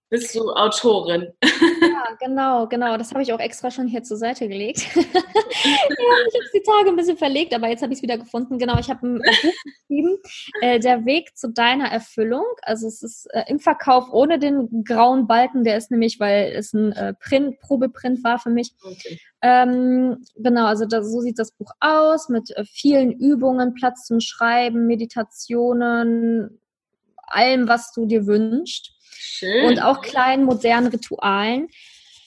Bist 0.09 0.35
du 0.35 0.51
Autorin? 0.51 1.33
Ja, 1.79 2.15
genau, 2.19 2.67
genau. 2.67 2.97
Das 2.97 3.11
habe 3.11 3.23
ich 3.23 3.33
auch 3.33 3.39
extra 3.39 3.71
schon 3.71 3.87
hier 3.87 4.03
zur 4.03 4.17
Seite 4.17 4.47
gelegt. 4.47 4.79
ja, 4.95 5.01
ich 5.03 5.13
habe 5.13 6.51
die 6.53 6.63
Tage 6.63 6.89
ein 6.89 6.95
bisschen 6.95 7.17
verlegt, 7.17 7.53
aber 7.53 7.67
jetzt 7.67 7.81
habe 7.81 7.91
ich 7.91 7.99
es 7.99 8.03
wieder 8.03 8.17
gefunden. 8.17 8.59
Genau, 8.59 8.79
ich 8.79 8.89
habe 8.89 9.07
ein 9.07 9.17
Buch 9.19 9.61
geschrieben, 9.87 10.17
äh, 10.61 10.79
Der 10.79 11.05
Weg 11.05 11.35
zu 11.35 11.51
deiner 11.51 11.91
Erfüllung. 11.91 12.45
Also 12.61 12.87
es 12.87 13.03
ist 13.03 13.27
äh, 13.33 13.43
im 13.47 13.59
Verkauf 13.59 14.11
ohne 14.11 14.37
den 14.39 14.83
grauen 14.83 15.27
Balken, 15.27 15.63
der 15.63 15.77
ist 15.77 15.91
nämlich, 15.91 16.19
weil 16.19 16.51
es 16.55 16.73
ein 16.73 16.91
äh, 16.93 17.13
Print, 17.13 17.59
Probeprint 17.59 18.23
war 18.23 18.39
für 18.39 18.49
mich. 18.49 18.73
Okay. 18.83 19.19
Ähm, 19.41 20.23
genau, 20.35 20.65
also 20.65 20.85
das, 20.85 21.11
so 21.11 21.21
sieht 21.21 21.39
das 21.39 21.51
Buch 21.51 21.71
aus, 21.79 22.29
mit 22.29 22.51
äh, 22.51 22.63
vielen 22.65 23.11
Übungen, 23.11 23.73
Platz 23.73 24.05
zum 24.05 24.19
Schreiben, 24.19 24.87
Meditationen, 24.87 26.59
allem, 27.27 27.67
was 27.67 27.91
du 27.93 28.05
dir 28.05 28.25
wünschst. 28.25 28.96
Schön. 29.19 29.65
Und 29.65 29.81
auch 29.81 30.01
kleinen 30.01 30.45
modernen 30.45 30.87
Ritualen. 30.87 31.67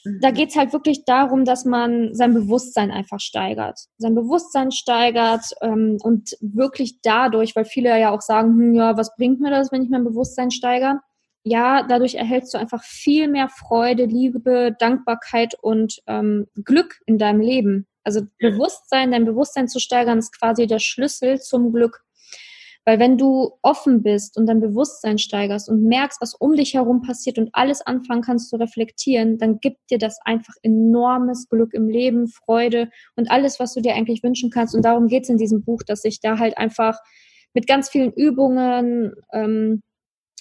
Da 0.05 0.31
mhm. 0.31 0.35
geht 0.35 0.51
es 0.51 0.57
halt 0.57 0.73
wirklich 0.73 1.05
darum, 1.05 1.45
dass 1.45 1.65
man 1.65 2.15
sein 2.15 2.33
Bewusstsein 2.33 2.91
einfach 2.91 3.21
steigert. 3.21 3.79
Sein 3.99 4.15
Bewusstsein 4.15 4.73
steigert 4.73 5.45
ähm, 5.61 5.99
und 6.03 6.37
wirklich 6.41 7.01
dadurch, 7.03 7.55
weil 7.55 7.67
viele 7.67 7.99
ja 7.99 8.11
auch 8.11 8.23
sagen, 8.23 8.51
hm, 8.51 8.75
ja, 8.75 8.97
was 8.97 9.15
bringt 9.17 9.41
mir 9.41 9.51
das, 9.51 9.73
wenn 9.73 9.83
ich 9.83 9.91
mein 9.91 10.05
Bewusstsein 10.05 10.51
steigere? 10.51 11.01
Ja, 11.43 11.83
dadurch 11.87 12.15
erhältst 12.15 12.53
du 12.55 12.59
einfach 12.59 12.83
viel 12.83 13.29
mehr 13.29 13.49
Freude, 13.49 14.05
Liebe, 14.05 14.75
Dankbarkeit 14.79 15.55
und 15.61 16.01
ähm, 16.07 16.47
Glück 16.65 17.01
in 17.07 17.19
deinem 17.19 17.41
Leben. 17.41 17.87
Also 18.03 18.23
Bewusstsein, 18.39 19.13
dein 19.13 19.25
Bewusstsein 19.25 19.69
zu 19.69 19.79
steigern, 19.79 20.19
ist 20.19 20.39
quasi 20.39 20.67
der 20.67 20.79
Schlüssel 20.79 21.41
zum 21.41 21.73
Glück. 21.73 22.03
Weil 22.85 22.99
wenn 22.99 23.19
du 23.19 23.53
offen 23.63 24.03
bist 24.03 24.37
und 24.39 24.47
dein 24.47 24.61
Bewusstsein 24.61 25.19
steigerst 25.19 25.69
und 25.69 25.83
merkst, 25.83 26.21
was 26.21 26.35
um 26.35 26.55
dich 26.55 26.75
herum 26.75 27.03
passiert 27.03 27.39
und 27.39 27.51
alles 27.53 27.83
anfangen 27.83 28.23
kannst 28.23 28.49
zu 28.49 28.57
reflektieren, 28.57 29.39
dann 29.39 29.61
gibt 29.61 29.79
dir 29.91 29.99
das 29.99 30.19
einfach 30.25 30.55
enormes 30.63 31.49
Glück 31.49 31.75
im 31.75 31.89
Leben, 31.89 32.29
Freude 32.29 32.91
und 33.17 33.31
alles, 33.31 33.61
was 33.61 33.75
du 33.75 33.81
dir 33.81 33.95
eigentlich 33.95 34.23
wünschen 34.23 34.51
kannst. 34.51 34.75
Und 34.75 34.85
darum 34.85 35.09
geht 35.09 35.25
es 35.25 35.29
in 35.29 35.37
diesem 35.37 35.63
Buch, 35.63 35.83
dass 35.87 36.05
ich 36.05 36.21
da 36.21 36.39
halt 36.39 36.57
einfach 36.57 36.99
mit 37.53 37.67
ganz 37.67 37.91
vielen 37.91 38.13
Übungen, 38.13 39.15
ähm, 39.33 39.83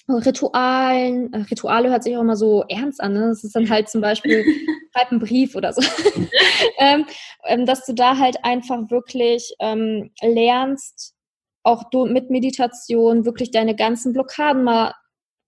Ritualen, 0.08 1.32
äh, 1.32 1.38
Rituale 1.50 1.90
hört 1.90 2.02
sich 2.02 2.16
auch 2.16 2.22
immer 2.22 2.36
so 2.36 2.64
ernst 2.68 3.00
an, 3.00 3.12
ne? 3.12 3.28
Das 3.28 3.44
ist 3.44 3.54
dann 3.54 3.70
halt 3.70 3.88
zum 3.88 4.00
Beispiel, 4.00 4.44
schreib 4.92 5.10
einen 5.10 5.20
Brief 5.20 5.54
oder 5.54 5.72
so. 5.72 5.82
ähm, 6.78 7.06
ähm, 7.46 7.66
dass 7.66 7.84
du 7.86 7.94
da 7.94 8.18
halt 8.18 8.44
einfach 8.44 8.90
wirklich 8.90 9.54
ähm, 9.60 10.10
lernst, 10.22 11.14
auch 11.62 11.90
du 11.90 12.06
mit 12.06 12.30
Meditation 12.30 13.24
wirklich 13.24 13.50
deine 13.50 13.76
ganzen 13.76 14.12
Blockaden 14.12 14.64
mal 14.64 14.94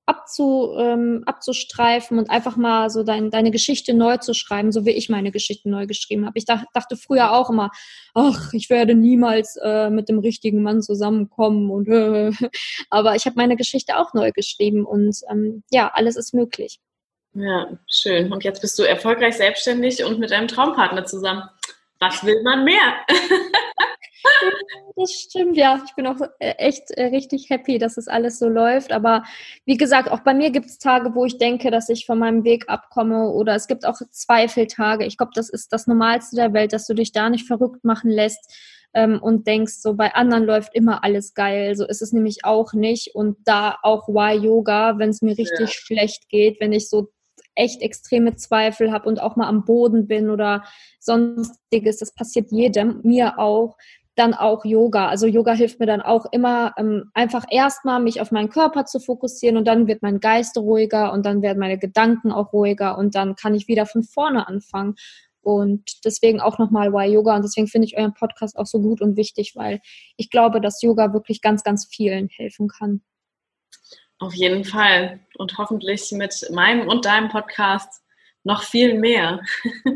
abzu, 0.05 0.75
ähm, 0.79 1.23
abzustreifen 1.27 2.19
und 2.19 2.29
einfach 2.29 2.57
mal 2.57 2.91
so 2.91 3.05
dein, 3.05 3.31
deine 3.31 3.51
Geschichte 3.51 3.95
neu 3.95 4.17
zu 4.17 4.35
schreiben, 4.35 4.73
so 4.73 4.85
wie 4.85 4.91
ich 4.91 5.09
meine 5.09 5.31
Geschichte 5.31 5.71
neu 5.71 5.87
geschrieben 5.87 6.27
habe. 6.27 6.39
Ich 6.39 6.45
dach, 6.45 6.65
dachte 6.75 6.97
früher 6.97 7.33
auch 7.33 7.51
immer, 7.51 7.71
ach, 8.15 8.53
ich 8.53 8.69
werde 8.69 8.95
niemals 8.95 9.57
äh, 9.63 9.91
mit 9.91 10.09
dem 10.09 10.19
richtigen 10.19 10.63
Mann 10.63 10.83
zusammenkommen 10.83 11.71
und 11.71 11.89
äh, 11.89 12.33
aber 12.91 13.15
ich 13.15 13.27
habe 13.27 13.37
meine 13.37 13.57
Geschichte 13.57 13.97
auch 13.97 14.13
neu 14.13 14.33
geschrieben 14.33 14.85
und 14.85 15.17
ähm, 15.31 15.63
ja, 15.71 15.91
alles 15.95 16.17
ist 16.17 16.35
möglich. 16.35 16.81
Ja, 17.35 17.79
schön. 17.89 18.31
Und 18.33 18.45
jetzt 18.45 18.61
bist 18.61 18.79
du 18.79 18.83
erfolgreich 18.83 19.37
selbstständig 19.37 20.05
und 20.05 20.19
mit 20.19 20.33
deinem 20.33 20.49
Traumpartner 20.49 21.07
zusammen. 21.07 21.45
Was 21.99 22.25
will 22.25 22.43
man 22.43 22.65
mehr? 22.65 22.97
das 24.97 25.13
stimmt, 25.13 25.57
ja. 25.57 25.83
Ich 25.85 25.95
bin 25.95 26.07
auch 26.07 26.21
äh, 26.39 26.55
echt 26.59 26.91
äh, 26.93 27.07
richtig 27.07 27.51
happy, 27.51 27.79
dass 27.79 27.97
es 27.97 28.09
alles 28.09 28.39
so 28.39 28.49
läuft. 28.49 28.93
Aber 28.93 29.25
wie 29.65 29.77
gesagt, 29.77 30.11
auch 30.11 30.21
bei 30.21 30.35
mir 30.35 30.51
gibt 30.51 30.67
es 30.67 30.79
Tage, 30.79 31.15
wo 31.15 31.25
ich 31.25 31.39
denke, 31.39 31.71
dass 31.71 31.89
ich 31.89 32.07
von 32.07 32.19
meinem 32.19 32.45
Weg 32.45 32.69
abkomme 32.69 33.31
oder 33.31 33.55
es 33.55 33.67
gibt 33.67 33.87
auch 33.87 34.01
Zweifeltage. 34.11 35.05
Ich 35.05 35.17
glaube, 35.17 35.33
das 35.35 35.49
ist 35.49 35.73
das 35.73 35.87
Normalste 35.87 36.37
der 36.37 36.53
Welt, 36.53 36.73
dass 36.73 36.87
du 36.87 36.95
dich 36.95 37.13
da 37.13 37.31
nicht 37.31 37.47
verrückt 37.47 37.85
machen 37.85 38.11
lässt 38.11 38.53
ähm, 38.95 39.21
und 39.23 39.47
denkst, 39.47 39.75
so 39.75 39.95
bei 39.95 40.15
anderen 40.15 40.45
läuft 40.45 40.75
immer 40.75 41.05
alles 41.05 41.35
geil. 41.35 41.75
So 41.77 41.87
ist 41.87 42.03
es 42.03 42.13
nämlich 42.13 42.45
auch 42.45 42.73
nicht. 42.73 43.15
Und 43.15 43.37
da 43.45 43.79
auch 43.83 44.09
Y-Yoga, 44.09 44.99
wenn 44.99 45.11
es 45.11 45.23
mir 45.23 45.37
richtig 45.37 45.61
ja. 45.61 45.67
schlecht 45.67 46.29
geht, 46.29 46.61
wenn 46.61 46.73
ich 46.73 46.89
so 46.89 47.11
echt 47.55 47.83
extreme 47.83 48.37
Zweifel 48.37 48.93
habe 48.93 49.09
und 49.09 49.21
auch 49.21 49.37
mal 49.37 49.49
am 49.49 49.65
Boden 49.65 50.07
bin 50.07 50.31
oder 50.31 50.65
sonstiges, 51.01 51.99
das 51.99 52.15
passiert 52.15 52.51
jedem, 52.51 53.01
mir 53.03 53.39
auch, 53.39 53.77
dann 54.15 54.35
auch 54.35 54.65
Yoga. 54.65 55.09
Also 55.09 55.27
Yoga 55.27 55.53
hilft 55.53 55.81
mir 55.81 55.87
dann 55.87 56.03
auch 56.03 56.27
immer 56.33 56.75
ähm, 56.77 57.11
einfach 57.15 57.45
erstmal 57.51 58.01
mich 58.01 58.21
auf 58.21 58.31
meinen 58.31 58.51
Körper 58.51 58.85
zu 58.85 59.01
fokussieren 59.01 59.57
und 59.57 59.67
dann 59.67 59.87
wird 59.87 60.03
mein 60.03 60.21
Geist 60.21 60.57
ruhiger 60.59 61.13
und 61.13 61.25
dann 61.25 61.41
werden 61.41 61.59
meine 61.59 61.79
Gedanken 61.79 62.31
auch 62.31 62.53
ruhiger 62.53 62.99
und 62.99 63.15
dann 63.15 63.37
kann 63.37 63.55
ich 63.55 63.69
wieder 63.69 63.87
von 63.87 64.03
vorne 64.03 64.49
anfangen. 64.49 64.97
Und 65.41 66.05
deswegen 66.05 66.41
auch 66.41 66.59
nochmal 66.59 66.93
Why 66.93 67.13
Yoga 67.13 67.35
und 67.35 67.43
deswegen 67.43 67.67
finde 67.67 67.87
ich 67.87 67.97
euren 67.97 68.15
Podcast 68.15 68.57
auch 68.57 68.67
so 68.67 68.81
gut 68.81 69.01
und 69.01 69.17
wichtig, 69.17 69.55
weil 69.57 69.81
ich 70.17 70.31
glaube, 70.31 70.61
dass 70.61 70.83
Yoga 70.83 71.13
wirklich 71.13 71.41
ganz, 71.41 71.65
ganz 71.65 71.89
vielen 71.91 72.29
helfen 72.29 72.69
kann. 72.69 73.03
Auf 74.19 74.35
jeden 74.35 74.65
Fall. 74.65 75.19
Und 75.39 75.59
hoffentlich 75.59 76.13
mit 76.13 76.49
meinem 76.53 76.87
und 76.87 77.07
deinem 77.07 77.29
Podcast 77.29 78.03
noch 78.45 78.63
viel 78.63 78.99
mehr. 78.99 79.41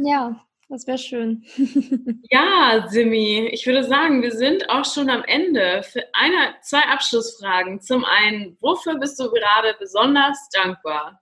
Ja, 0.04 0.40
das 0.68 0.86
wäre 0.86 0.98
schön. 0.98 1.44
ja, 2.30 2.86
Simi, 2.88 3.48
ich 3.52 3.66
würde 3.66 3.84
sagen, 3.84 4.22
wir 4.22 4.32
sind 4.32 4.68
auch 4.68 4.84
schon 4.84 5.08
am 5.10 5.22
Ende. 5.24 5.82
Für 5.82 6.02
eine, 6.12 6.54
zwei 6.62 6.80
Abschlussfragen. 6.80 7.80
Zum 7.80 8.04
einen, 8.04 8.56
wofür 8.60 8.98
bist 8.98 9.18
du 9.20 9.30
gerade 9.30 9.76
besonders 9.78 10.48
dankbar? 10.52 11.20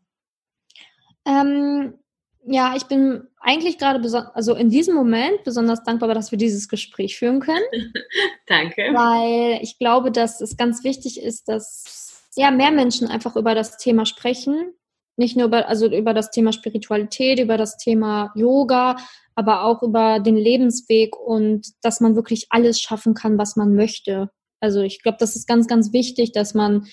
Ähm, 1.26 1.98
ja, 2.46 2.74
ich 2.76 2.84
bin 2.84 3.26
eigentlich 3.38 3.78
gerade, 3.78 4.00
also 4.34 4.54
in 4.54 4.70
diesem 4.70 4.94
Moment 4.94 5.44
besonders 5.44 5.82
dankbar, 5.82 6.14
dass 6.14 6.30
wir 6.30 6.38
dieses 6.38 6.68
Gespräch 6.68 7.18
führen 7.18 7.40
können. 7.40 7.64
Danke. 8.46 8.82
Weil 8.92 9.62
ich 9.62 9.78
glaube, 9.78 10.10
dass 10.10 10.40
es 10.40 10.56
ganz 10.56 10.84
wichtig 10.84 11.20
ist, 11.20 11.48
dass 11.48 12.30
ja 12.36 12.50
mehr 12.50 12.70
Menschen 12.70 13.08
einfach 13.08 13.36
über 13.36 13.54
das 13.54 13.76
Thema 13.76 14.06
sprechen. 14.06 14.74
Nicht 15.16 15.36
nur 15.36 15.46
über, 15.46 15.68
also 15.68 15.86
über 15.86 16.12
das 16.14 16.30
Thema 16.30 16.52
Spiritualität, 16.52 17.38
über 17.38 17.56
das 17.56 17.76
Thema 17.76 18.32
Yoga, 18.34 18.96
aber 19.34 19.64
auch 19.64 19.82
über 19.82 20.20
den 20.20 20.36
Lebensweg 20.36 21.16
und 21.16 21.66
dass 21.82 22.00
man 22.00 22.16
wirklich 22.16 22.46
alles 22.50 22.80
schaffen 22.80 23.14
kann, 23.14 23.38
was 23.38 23.56
man 23.56 23.74
möchte. 23.74 24.30
Also 24.60 24.80
ich 24.80 25.02
glaube, 25.02 25.18
das 25.20 25.36
ist 25.36 25.46
ganz, 25.46 25.66
ganz 25.66 25.92
wichtig, 25.92 26.32
dass 26.32 26.54
man 26.54 26.86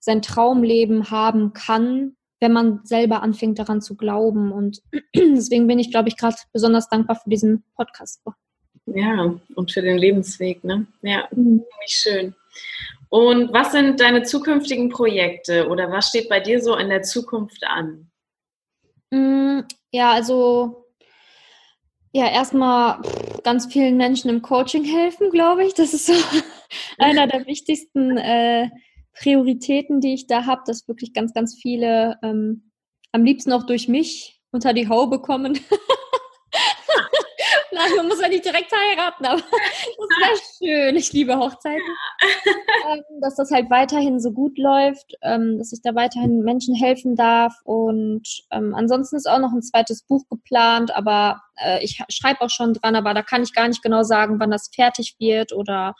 sein 0.00 0.22
Traumleben 0.22 1.10
haben 1.10 1.52
kann, 1.52 2.16
wenn 2.40 2.52
man 2.52 2.80
selber 2.84 3.22
anfängt 3.22 3.58
daran 3.58 3.80
zu 3.80 3.96
glauben. 3.96 4.52
Und 4.52 4.80
deswegen 5.14 5.66
bin 5.66 5.78
ich, 5.78 5.90
glaube 5.90 6.08
ich, 6.08 6.16
gerade 6.16 6.36
besonders 6.52 6.88
dankbar 6.88 7.16
für 7.16 7.30
diesen 7.30 7.64
Podcast. 7.74 8.22
Ja, 8.86 9.34
und 9.54 9.72
für 9.72 9.82
den 9.82 9.98
Lebensweg, 9.98 10.64
ne? 10.64 10.86
Ja, 11.02 11.28
mhm. 11.32 11.64
schön. 11.86 12.34
Und 13.08 13.52
was 13.52 13.72
sind 13.72 14.00
deine 14.00 14.22
zukünftigen 14.22 14.90
Projekte 14.90 15.68
oder 15.68 15.90
was 15.90 16.08
steht 16.08 16.28
bei 16.28 16.40
dir 16.40 16.60
so 16.60 16.76
in 16.76 16.90
der 16.90 17.02
Zukunft 17.02 17.64
an? 17.66 18.10
Mm, 19.10 19.60
ja, 19.90 20.12
also 20.12 20.84
ja, 22.12 22.30
erstmal 22.30 23.00
ganz 23.44 23.66
vielen 23.66 23.96
Menschen 23.96 24.28
im 24.30 24.42
Coaching 24.42 24.84
helfen, 24.84 25.30
glaube 25.30 25.64
ich. 25.64 25.74
Das 25.74 25.94
ist 25.94 26.06
so 26.06 26.12
einer 26.98 27.26
der 27.26 27.46
wichtigsten 27.46 28.16
äh, 28.18 28.68
Prioritäten, 29.14 30.00
die 30.00 30.14
ich 30.14 30.26
da 30.26 30.46
habe, 30.46 30.62
dass 30.66 30.88
wirklich 30.88 31.12
ganz, 31.12 31.32
ganz 31.32 31.58
viele 31.60 32.16
ähm, 32.22 32.70
am 33.12 33.24
liebsten 33.24 33.52
auch 33.52 33.64
durch 33.64 33.88
mich 33.88 34.40
unter 34.50 34.72
die 34.72 34.88
Haube 34.88 35.20
kommen. 35.20 35.58
Nein, 37.78 37.96
man 37.96 38.08
muss 38.08 38.20
ja 38.20 38.28
nicht 38.28 38.44
direkt 38.44 38.72
heiraten, 38.72 39.24
aber 39.24 39.40
das 39.40 39.50
wäre 39.50 40.38
schön. 40.58 40.96
Ich 40.96 41.12
liebe 41.12 41.38
Hochzeiten. 41.38 41.80
ähm, 42.90 43.02
dass 43.20 43.36
das 43.36 43.52
halt 43.52 43.70
weiterhin 43.70 44.18
so 44.18 44.32
gut 44.32 44.58
läuft, 44.58 45.14
ähm, 45.22 45.58
dass 45.58 45.72
ich 45.72 45.80
da 45.82 45.94
weiterhin 45.94 46.42
Menschen 46.42 46.74
helfen 46.74 47.14
darf. 47.14 47.54
Und 47.62 48.26
ähm, 48.50 48.74
ansonsten 48.74 49.14
ist 49.14 49.30
auch 49.30 49.38
noch 49.38 49.52
ein 49.52 49.62
zweites 49.62 50.02
Buch 50.02 50.24
geplant, 50.28 50.94
aber 50.94 51.40
äh, 51.56 51.84
ich 51.84 52.02
schreibe 52.08 52.40
auch 52.40 52.50
schon 52.50 52.74
dran, 52.74 52.96
aber 52.96 53.14
da 53.14 53.22
kann 53.22 53.44
ich 53.44 53.54
gar 53.54 53.68
nicht 53.68 53.82
genau 53.82 54.02
sagen, 54.02 54.40
wann 54.40 54.50
das 54.50 54.70
fertig 54.74 55.14
wird 55.20 55.52
oder 55.52 55.94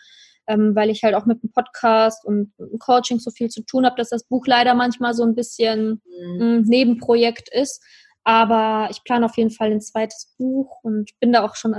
weil 0.50 0.88
ich 0.88 1.02
halt 1.02 1.14
auch 1.14 1.26
mit 1.26 1.42
dem 1.42 1.52
Podcast 1.52 2.24
und 2.24 2.54
Coaching 2.78 3.18
so 3.18 3.30
viel 3.30 3.50
zu 3.50 3.60
tun 3.64 3.84
habe, 3.84 3.96
dass 3.96 4.08
das 4.08 4.24
Buch 4.24 4.46
leider 4.46 4.72
manchmal 4.72 5.12
so 5.12 5.22
ein 5.22 5.34
bisschen 5.34 6.00
mhm. 6.06 6.40
ein 6.40 6.62
Nebenprojekt 6.62 7.50
ist. 7.50 7.82
Aber 8.28 8.88
ich 8.90 9.02
plane 9.04 9.24
auf 9.24 9.38
jeden 9.38 9.50
Fall 9.50 9.70
ein 9.70 9.80
zweites 9.80 10.34
Buch 10.36 10.80
und 10.82 11.18
bin 11.18 11.32
da 11.32 11.46
auch 11.46 11.56
schon 11.56 11.74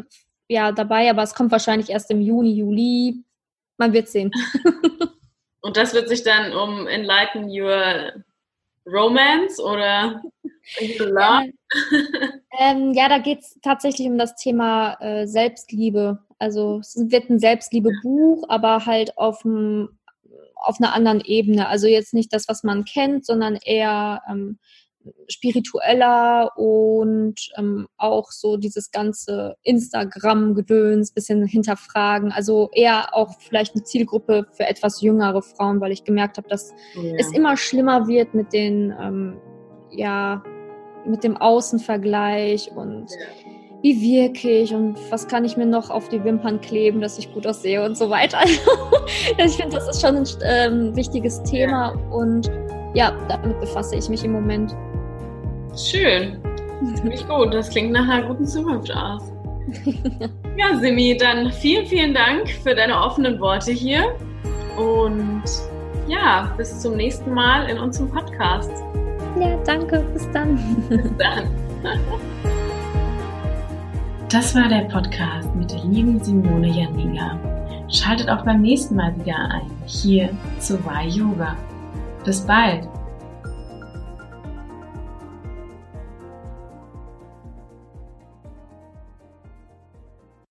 ja, 0.47 0.71
dabei, 0.71 1.07
aber 1.07 1.21
es 1.21 1.35
kommt 1.35 1.51
wahrscheinlich 1.51 1.91
erst 1.91 2.09
im 2.09 2.21
Juni, 2.21 2.53
Juli. 2.53 3.23
Man 3.77 3.93
wird 3.93 4.07
sehen. 4.07 4.31
und 5.61 5.77
das 5.77 5.93
wird 5.93 6.09
sich 6.09 6.23
dann 6.23 6.51
um 6.53 6.87
Enlighten 6.87 7.49
Your 7.51 8.13
Romance 8.83 9.61
oder 9.61 10.23
Love? 10.97 11.53
ähm, 12.59 12.93
ja, 12.93 13.09
da 13.09 13.19
geht 13.19 13.41
es 13.41 13.59
tatsächlich 13.61 14.07
um 14.07 14.17
das 14.17 14.35
Thema 14.35 14.93
äh, 15.01 15.27
Selbstliebe. 15.27 16.17
Also 16.39 16.79
es 16.79 16.95
wird 16.97 17.29
ein 17.29 17.37
Selbstliebe-Buch, 17.37 18.45
aber 18.49 18.87
halt 18.87 19.15
auf, 19.19 19.45
auf 20.55 20.77
einer 20.79 20.95
anderen 20.95 21.21
Ebene. 21.21 21.67
Also 21.67 21.85
jetzt 21.85 22.15
nicht 22.15 22.33
das, 22.33 22.47
was 22.47 22.63
man 22.63 22.85
kennt, 22.85 23.23
sondern 23.23 23.55
eher 23.55 24.23
ähm, 24.27 24.57
spiritueller 25.27 26.51
und 26.57 27.35
ähm, 27.57 27.87
auch 27.97 28.31
so 28.31 28.57
dieses 28.57 28.91
ganze 28.91 29.55
Instagram-Gedöns 29.63 31.11
bisschen 31.11 31.45
hinterfragen. 31.45 32.31
Also 32.31 32.69
eher 32.73 33.15
auch 33.15 33.39
vielleicht 33.39 33.75
eine 33.75 33.83
Zielgruppe 33.83 34.47
für 34.51 34.65
etwas 34.65 35.01
jüngere 35.01 35.41
Frauen, 35.41 35.81
weil 35.81 35.91
ich 35.91 36.03
gemerkt 36.03 36.37
habe, 36.37 36.47
dass 36.47 36.73
ja. 36.95 37.13
es 37.17 37.31
immer 37.33 37.57
schlimmer 37.57 38.07
wird 38.07 38.33
mit 38.33 38.53
den, 38.53 38.93
ähm, 38.99 39.37
ja, 39.91 40.43
mit 41.05 41.23
dem 41.23 41.37
Außenvergleich 41.37 42.71
und 42.75 43.09
ja. 43.11 43.51
wie 43.81 44.01
wirke 44.01 44.49
ich 44.49 44.73
und 44.73 44.97
was 45.11 45.27
kann 45.27 45.45
ich 45.45 45.57
mir 45.57 45.65
noch 45.65 45.89
auf 45.89 46.09
die 46.09 46.23
Wimpern 46.23 46.61
kleben, 46.61 47.01
dass 47.01 47.17
ich 47.17 47.33
gut 47.33 47.47
aussehe 47.47 47.83
und 47.83 47.97
so 47.97 48.09
weiter. 48.09 48.39
ich 49.37 49.55
finde, 49.55 49.75
das 49.77 49.87
ist 49.89 50.01
schon 50.01 50.17
ein 50.17 50.27
ähm, 50.43 50.95
wichtiges 50.95 51.41
Thema 51.43 51.89
und 52.11 52.51
ja, 52.93 53.15
damit 53.27 53.59
befasse 53.59 53.95
ich 53.95 54.09
mich 54.09 54.23
im 54.23 54.31
Moment. 54.31 54.75
Schön. 55.75 56.37
Ziemlich 56.95 57.27
gut. 57.27 57.53
Das 57.53 57.69
klingt 57.69 57.91
nach 57.91 58.07
einer 58.07 58.27
guten 58.27 58.45
Zukunft 58.45 58.93
aus. 58.95 59.31
ja, 60.57 60.77
Simi, 60.79 61.17
dann 61.17 61.51
vielen, 61.51 61.85
vielen 61.85 62.13
Dank 62.13 62.49
für 62.63 62.73
deine 62.73 62.99
offenen 62.99 63.39
Worte 63.39 63.71
hier. 63.71 64.15
Und 64.77 65.43
ja, 66.07 66.53
bis 66.57 66.79
zum 66.79 66.95
nächsten 66.95 67.33
Mal 67.33 67.69
in 67.69 67.77
unserem 67.77 68.09
Podcast. 68.09 68.71
Ja, 69.39 69.57
danke. 69.65 69.99
Bis 70.13 70.29
dann. 70.31 70.57
Bis 70.89 71.11
dann. 71.17 71.43
Das 74.29 74.53
war 74.53 74.67
der 74.67 74.81
Podcast 74.81 75.53
mit 75.55 75.71
der 75.71 75.83
lieben 75.85 76.23
Simone 76.23 76.67
Janiga. 76.67 77.39
Schaltet 77.89 78.29
auch 78.29 78.45
beim 78.45 78.61
nächsten 78.61 78.95
Mal 78.95 79.15
wieder 79.19 79.35
ein, 79.35 79.71
hier 79.85 80.29
zu 80.59 80.75
Y 80.75 81.09
Yoga. 81.09 81.55
Bis 82.23 82.41
bald! 82.41 82.98